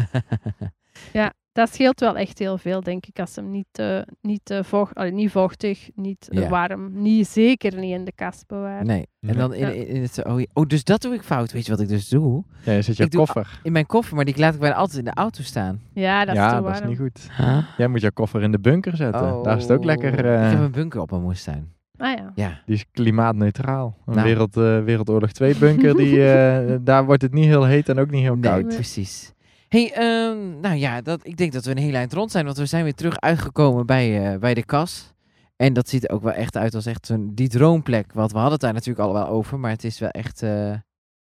Dat 1.53 1.75
scheelt 1.75 2.01
wel 2.01 2.17
echt 2.17 2.39
heel 2.39 2.59
veel, 2.59 2.81
denk 2.83 3.07
ik, 3.07 3.21
als 3.21 3.37
hem 3.37 3.51
niet, 3.51 3.67
eh, 3.73 3.99
niet, 4.21 4.51
eh, 4.51 4.63
vocht, 4.63 4.95
allee, 4.95 5.11
niet 5.13 5.31
vochtig, 5.31 5.89
niet 5.95 6.29
eh, 6.31 6.43
Ja. 6.43 6.49
warm, 6.49 7.03
niet, 7.03 7.27
zeker 7.29 7.79
niet 7.79 7.93
in 7.95 8.05
de 8.05 8.13
kast 8.15 8.47
bewaren. 8.47 8.87
nee. 8.87 9.01
En 9.21 9.29
Nee. 9.29 9.37
dan 9.37 9.55
in, 9.55 9.75
in, 9.75 9.87
in 9.87 10.03
het... 10.03 10.25
Oh, 10.25 10.41
oh, 10.53 10.67
dus 10.67 10.85
dat 10.85 11.01
doe 11.03 11.15
ik 11.15 11.23
fout. 11.23 11.53
Weet 11.53 11.65
je 11.67 11.71
wat 11.73 11.81
ik 11.81 11.89
dus 11.89 12.09
doe? 12.09 12.45
Ja, 12.65 12.73
je 12.73 12.83
zit 12.83 12.97
je 12.97 13.05
Ik 13.05 13.11
doe- 13.11 13.21
koffer. 13.25 13.61
In 13.63 13.73
mijn 13.73 13.87
koffer, 13.87 14.17
maar 14.17 14.25
die 14.25 14.39
laat 14.39 14.55
ik 14.55 14.61
bijna 14.61 14.75
altijd 14.77 14.99
in 14.99 15.05
de 15.05 15.15
auto 15.15 15.43
staan. 15.43 15.81
Ja, 15.93 16.25
dat 16.25 16.35
is 16.35 16.41
ja, 16.41 16.57
te 16.57 16.63
dat 16.63 16.75
is 16.81 16.87
niet 16.89 16.99
goed. 16.99 17.29
Jij 17.77 17.89
moet 17.89 18.01
je 18.01 18.11
koffer 18.13 18.43
in 18.43 18.51
de 18.53 18.59
bunker 18.61 18.97
zetten. 18.97 19.43
Daar 19.43 19.57
is 19.57 19.63
het 19.63 19.73
ook 19.73 19.85
lekker. 19.85 20.25
Eh, 20.27 20.45
Ik 20.45 20.51
heb 20.51 20.61
een 20.61 20.71
bunker 20.71 21.01
op 21.01 21.11
mijn 21.11 21.23
moestuin. 21.23 21.73
Ah 21.97 22.17
ja. 22.19 22.33
Ja. 22.35 22.61
Die 22.67 22.75
is 22.75 22.85
klimaatneutraal. 22.93 23.97
Een 24.07 24.15
Nou. 24.15 24.27
wereld, 24.27 24.57
eh, 24.57 24.83
Wereldoorlog 24.85 25.33
2 25.33 25.57
bunker, 25.57 25.97
die, 25.97 26.25
eh, 26.33 26.77
daar 26.81 27.05
wordt 27.05 27.23
het 27.23 27.33
niet 27.33 27.45
heel 27.45 27.65
heet 27.65 27.89
en 27.89 27.99
ook 27.99 28.11
niet 28.11 28.23
heel 28.23 28.35
Nee, 28.37 28.51
koud. 28.51 28.67
precies. 28.67 29.32
Hey, 29.73 29.93
ehm, 29.93 30.61
nou 30.61 30.75
ja, 30.77 31.01
dat, 31.01 31.27
ik 31.27 31.37
denk 31.37 31.53
dat 31.53 31.65
we 31.65 31.71
een 31.71 31.77
heel 31.79 31.95
eind 31.95 32.13
rond 32.13 32.31
zijn, 32.31 32.45
want 32.45 32.57
we 32.57 32.67
zijn 32.67 32.85
weer 32.85 32.95
terug 32.95 33.21
uitgekomen 33.21 33.87
bij, 33.87 34.33
eh, 34.33 34.39
bij 34.39 34.55
de 34.55 34.65
kas. 34.65 35.11
En 35.57 35.73
dat 35.73 35.89
ziet 35.89 36.05
er 36.05 36.11
ook 36.11 36.23
wel 36.23 36.33
echt 36.33 36.57
uit 36.57 36.75
als 36.75 36.87
echt 36.87 37.07
zo'n, 37.07 37.35
die 37.35 37.49
droomplek. 37.49 38.13
Want 38.13 38.31
we 38.31 38.37
hadden 38.37 38.53
het 38.53 38.61
daar 38.63 38.73
natuurlijk 38.73 39.07
al 39.09 39.13
wel 39.13 39.27
over, 39.27 39.59
maar 39.59 39.71
het 39.71 39.85
is 39.85 39.99
wel 39.99 40.09
echt, 40.09 40.43
eh, 40.43 40.75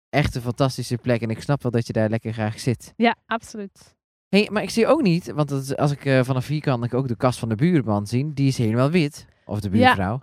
echt 0.09 0.35
een 0.35 0.41
fantastische 0.41 0.97
plek. 0.97 1.21
En 1.21 1.29
ik 1.29 1.41
snap 1.41 1.61
wel 1.61 1.71
dat 1.71 1.87
je 1.87 1.93
daar 1.93 2.09
lekker 2.09 2.33
graag 2.33 2.59
zit. 2.59 2.93
Ja, 2.95 3.15
absoluut. 3.25 3.95
hey, 4.29 4.49
maar 4.51 4.63
ik 4.63 4.69
zie 4.69 4.87
ook 4.87 5.01
niet, 5.01 5.31
want 5.31 5.51
is- 5.51 5.75
als 5.75 5.91
ik 5.91 6.05
eh, 6.05 6.23
vanaf 6.23 6.47
hier 6.47 6.61
kan, 6.61 6.83
ik 6.83 6.93
ook 6.93 7.07
de 7.07 7.15
kas 7.15 7.39
van 7.39 7.49
de 7.49 7.55
buurman 7.55 8.07
zien. 8.07 8.33
Die 8.33 8.47
is 8.47 8.57
helemaal 8.57 8.89
wit. 8.91 9.25
Of 9.45 9.59
de 9.59 9.69
Ja. 9.69 9.85
buurvrouw. 9.85 10.21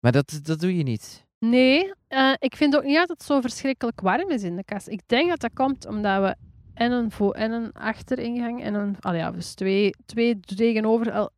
Maar 0.00 0.12
dat, 0.12 0.40
dat 0.42 0.60
doe 0.60 0.76
je 0.76 0.82
niet. 0.82 1.26
Nee, 1.38 1.92
ik 2.38 2.56
vind 2.56 2.76
ook 2.76 2.84
niet 2.84 2.96
dat 2.96 3.08
het 3.08 3.22
zo 3.22 3.40
verschrikkelijk 3.40 4.00
warm 4.00 4.30
is 4.30 4.42
in 4.42 4.56
de 4.56 4.64
kast. 4.64 4.88
Ik 4.88 5.00
denk 5.06 5.28
dat 5.28 5.40
dat 5.40 5.50
komt 5.54 5.86
omdat 5.86 6.22
we 6.22 6.36
en 6.74 6.92
een, 6.92 7.10
vo- 7.10 7.30
en 7.30 7.52
een 7.52 7.72
achteringang 7.72 8.62
en 8.62 8.74
een... 8.74 8.96
Ja, 9.00 9.30
dus 9.30 9.54
twee, 9.54 9.94
twee 10.06 10.40
tegenover, 10.40 11.12
al- 11.12 11.30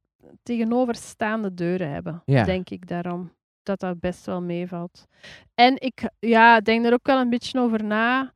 tegenoverstaande 0.42 1.54
deuren 1.54 1.90
hebben. 1.90 2.22
Ja. 2.24 2.44
Denk 2.44 2.70
ik 2.70 2.88
daarom. 2.88 3.32
Dat 3.62 3.80
dat 3.80 4.00
best 4.00 4.26
wel 4.26 4.42
meevalt. 4.42 5.06
En 5.54 5.80
ik 5.80 6.08
ja, 6.18 6.60
denk 6.60 6.84
er 6.86 6.92
ook 6.92 7.06
wel 7.06 7.20
een 7.20 7.30
beetje 7.30 7.60
over 7.60 7.84
na. 7.84 8.32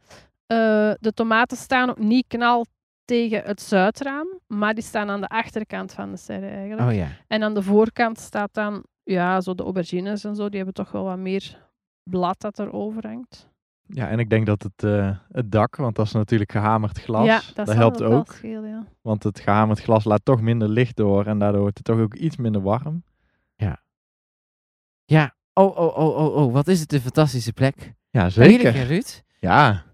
Eh, 0.46 0.92
de 1.00 1.12
tomaten 1.14 1.56
staan 1.56 1.90
ook 1.90 1.98
niet 1.98 2.24
knal 2.26 2.66
tegen 3.04 3.42
het 3.44 3.60
zuidraam, 3.62 4.26
maar 4.46 4.74
die 4.74 4.84
staan 4.84 5.10
aan 5.10 5.20
de 5.20 5.28
achterkant 5.28 5.92
van 5.92 6.10
de 6.10 6.16
serre 6.16 6.46
eigenlijk. 6.48 6.88
Oh 6.90 6.94
ja. 6.94 7.08
En 7.26 7.42
aan 7.42 7.54
de 7.54 7.62
voorkant 7.62 8.18
staat 8.18 8.54
dan, 8.54 8.84
ja, 9.02 9.40
zo 9.40 9.54
de 9.54 9.62
aubergines 9.62 10.24
en 10.24 10.34
zo, 10.36 10.46
die 10.48 10.56
hebben 10.56 10.74
toch 10.74 10.90
wel 10.90 11.04
wat 11.04 11.18
meer 11.18 11.58
blad 12.02 12.40
dat 12.40 12.58
er 12.58 12.72
overhangt. 12.72 13.48
Ja, 13.86 14.08
en 14.08 14.18
ik 14.18 14.30
denk 14.30 14.46
dat 14.46 14.62
het, 14.62 14.84
eh, 14.84 15.16
het 15.32 15.52
dak, 15.52 15.76
want 15.76 15.96
dat 15.96 16.06
is 16.06 16.12
natuurlijk 16.12 16.52
gehamerd 16.52 16.98
glas, 17.00 17.26
ja, 17.26 17.40
dat, 17.54 17.72
helpt 17.72 18.02
ook 18.02 18.32
schelen, 18.32 18.68
ja. 18.68 18.86
Want 19.00 19.22
het 19.22 19.40
gehamerd 19.40 19.80
glas 19.80 20.04
laat 20.04 20.24
toch 20.24 20.40
minder 20.40 20.68
licht 20.68 20.96
door 20.96 21.26
en 21.26 21.38
daardoor 21.38 21.60
wordt 21.60 21.76
het 21.76 21.86
toch 21.86 21.98
ook 21.98 22.14
iets 22.14 22.36
minder 22.36 22.62
warm. 22.62 23.02
Ja. 25.06 25.34
Oh, 25.52 25.76
oh, 25.76 25.96
oh, 25.96 26.16
oh, 26.16 26.36
oh. 26.36 26.52
Wat 26.52 26.68
is 26.68 26.80
het 26.80 26.92
een 26.92 27.00
fantastische 27.00 27.52
plek. 27.52 27.94
Ja, 28.10 28.28
Heerlijk, 28.28 28.50
zeker. 28.50 28.74
hè, 28.74 28.82
Ruud? 28.82 29.22
Ja, 29.38 29.84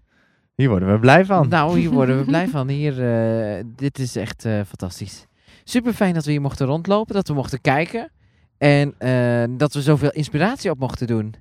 hier 0.55 0.69
worden 0.69 0.91
we 0.91 0.99
blij 0.99 1.25
van. 1.25 1.47
Nou, 1.47 1.79
hier 1.79 1.89
worden 1.99 2.17
we 2.17 2.25
blij 2.25 2.47
van. 2.47 2.67
Hier, 2.67 2.93
eh, 3.03 3.63
dit 3.75 3.99
is 3.99 4.15
echt 4.15 4.45
eh, 4.45 4.53
fantastisch. 4.53 5.25
Super 5.63 5.93
fijn 5.93 6.13
dat 6.13 6.25
we 6.25 6.31
hier 6.31 6.41
mochten 6.41 6.65
rondlopen, 6.65 7.15
dat 7.15 7.27
we 7.27 7.33
mochten 7.33 7.61
kijken. 7.61 8.11
En 8.57 8.93
eh, 8.97 9.43
dat 9.57 9.73
we 9.73 9.81
zoveel 9.81 10.11
inspiratie 10.11 10.71
op 10.71 10.79
mochten 10.79 11.07
doen. 11.07 11.35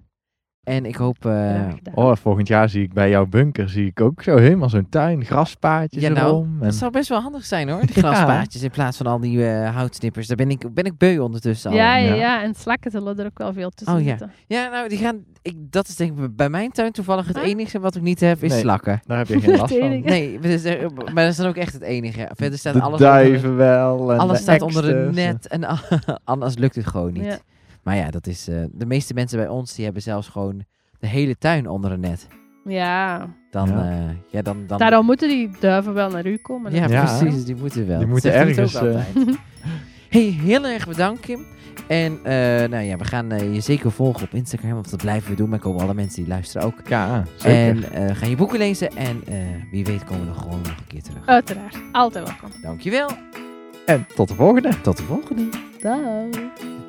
En 0.63 0.85
ik 0.87 0.97
hoop... 0.97 1.27
eh. 1.27 1.61
Oh, 1.95 2.17
volgend 2.17 2.49
jaar 2.49 2.69
zie 2.69 2.83
ik 2.83 2.93
bij 2.93 3.11
jouw 3.11 3.27
bunker 3.27 3.69
zie 3.69 3.87
ik 3.87 4.01
ook 4.01 4.23
zo 4.23 4.37
helemaal 4.37 4.69
zo'n 4.69 4.87
tuin, 4.89 5.25
graspaadjes 5.25 6.03
ja, 6.03 6.09
nou, 6.09 6.27
erom. 6.27 6.57
En... 6.59 6.65
dat 6.65 6.75
zou 6.75 6.91
best 6.91 7.09
wel 7.09 7.21
handig 7.21 7.45
zijn 7.45 7.69
hoor, 7.69 7.81
die 7.87 7.91
Ja. 7.95 8.01
graspaadjes 8.01 8.63
in 8.63 8.71
plaats 8.71 8.97
van 8.97 9.07
al 9.07 9.21
die 9.21 9.47
eh, 9.49 9.75
houtsnippers. 9.75 10.27
Daar 10.27 10.37
ben 10.37 10.51
ik, 10.51 10.75
ben 10.75 10.85
ik 10.85 10.99
beu 10.99 11.19
ondertussen 11.19 11.71
al. 11.71 11.77
Ja, 11.77 11.97
ja, 11.97 12.15
ja. 12.15 12.43
en 12.43 12.55
slakken 12.55 12.91
zullen 12.91 13.19
er 13.19 13.27
ook 13.27 13.39
wel 13.39 13.53
veel 13.53 13.71
tussen 13.71 13.97
Oh, 13.97 14.03
ja. 14.03 14.09
zitten. 14.09 14.33
Ja, 14.47 14.69
nou, 14.71 14.89
die 14.89 14.99
gaan, 14.99 15.25
ik, 15.43 15.55
dat 15.71 15.89
is 15.89 15.97
denk 15.97 16.19
ik 16.19 16.37
bij 16.37 16.49
mijn 16.49 16.71
tuin 16.71 16.93
toevallig 16.93 17.27
het 17.27 17.37
Ah. 17.37 17.47
enige 17.47 17.81
wat 17.81 17.95
ik 17.97 18.03
niet 18.03 18.21
heb, 18.21 18.43
is 18.43 18.51
Nee. 18.51 18.61
slakken. 18.61 19.01
Daar 19.07 19.19
heb 19.19 19.27
je 19.29 19.41
geen 19.41 19.57
last 19.59 19.73
Het 19.75 19.79
van. 19.81 20.01
Nee, 20.01 20.33
maar 20.41 20.51
dat 20.51 20.65
is, 20.65 20.77
maar 21.13 21.15
dat 21.25 21.31
is 21.33 21.37
dan 21.37 21.47
ook 21.47 21.57
echt 21.57 21.73
het 21.73 21.83
enige. 21.83 22.29
Verder 22.35 22.59
staat 22.59 22.75
De 22.75 22.81
alles 22.81 23.01
onder- 23.01 23.13
duiven 23.15 23.57
wel. 23.57 24.13
En 24.13 24.19
Alles 24.19 24.41
staat 24.41 24.61
onder 24.63 24.89
een 24.89 25.07
eksters. 25.07 25.27
net 25.27 25.47
en 25.49 25.79
anders 26.25 26.57
lukt 26.63 26.75
het 26.75 26.87
gewoon 26.87 27.13
niet. 27.13 27.43
Maar 27.83 27.97
ja, 27.97 28.11
dat 28.11 28.27
is, 28.27 28.49
eh, 28.49 28.63
de 28.73 28.87
meeste 28.87 29.15
mensen 29.15 29.39
bij 29.39 29.49
ons 29.49 29.75
die 29.75 29.85
hebben 29.85 30.03
zelfs 30.03 30.29
gewoon 30.29 30.65
de 30.99 31.07
hele 31.07 31.39
tuin 31.39 31.69
onder 31.69 31.93
een 31.93 32.01
net. 32.01 32.27
Ja, 32.65 33.29
Dan, 33.51 33.69
Ja. 33.69 33.91
ja. 33.91 34.15
ja, 34.31 34.43
dan, 34.43 34.67
dan 34.67 34.79
daarom 34.79 35.07
moeten 35.07 35.29
die 35.29 35.51
duiven 35.61 35.95
wel 35.95 36.11
naar 36.11 36.27
u 36.27 36.37
komen. 36.37 36.73
ja, 36.73 36.87
Ja. 36.89 37.17
precies, 37.19 37.45
die 37.45 37.57
moeten 37.57 37.87
wel. 37.87 37.99
Die 37.99 38.07
Dat 38.07 38.09
moeten 38.09 38.33
ergens, 38.35 38.77
ook 38.77 38.83
eh, 38.83 38.89
altijd. 38.97 39.37
hey, 40.15 40.23
heel 40.23 40.65
erg 40.67 40.87
bedankt 40.89 41.21
Kim. 41.21 41.47
En 41.89 42.13
eh, 42.25 42.69
nou 42.69 42.83
ja, 42.85 42.97
we 42.97 43.05
gaan 43.05 43.31
eh, 43.33 43.55
je 43.55 43.61
zeker 43.61 43.91
volgen 43.93 44.23
op 44.23 44.35
Instagram, 44.35 44.73
want 44.73 44.91
dat 44.91 45.01
blijven 45.03 45.31
we 45.31 45.37
doen. 45.37 45.49
Maar 45.49 45.59
komen 45.59 45.83
alle 45.83 45.95
mensen 45.95 46.23
die 46.23 46.33
luisteren 46.33 46.67
ook. 46.67 46.75
Ja, 46.89 47.25
zeker. 47.37 47.85
En 47.93 47.93
eh 48.09 48.17
gaan 48.17 48.31
je 48.31 48.37
boeken 48.37 48.59
lezen 48.59 48.89
en 48.97 49.23
eh, 49.27 49.35
wie 49.71 49.85
weet 49.85 50.05
komen 50.05 50.23
we 50.23 50.29
nog 50.29 50.39
gewoon 50.43 50.61
nog 50.63 50.77
een 50.79 50.87
keer 50.87 51.03
terug. 51.03 51.27
Uiteraard, 51.27 51.77
altijd 51.93 52.25
welkom. 52.29 52.51
Dankjewel, 52.63 53.11
en 53.87 54.07
tot 54.15 54.29
de 54.29 54.35
volgende. 54.35 54.81
tot 54.81 54.97
de 54.97 55.03
volgende. 55.03 55.49
Dag. 55.81 56.81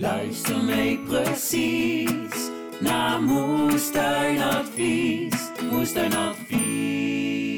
Luister 0.00 0.64
mee 0.64 0.98
precies 0.98 2.50
naar 2.80 3.22
Moestuinadvies. 3.22 5.50
Moestuinadvies. 5.70 7.49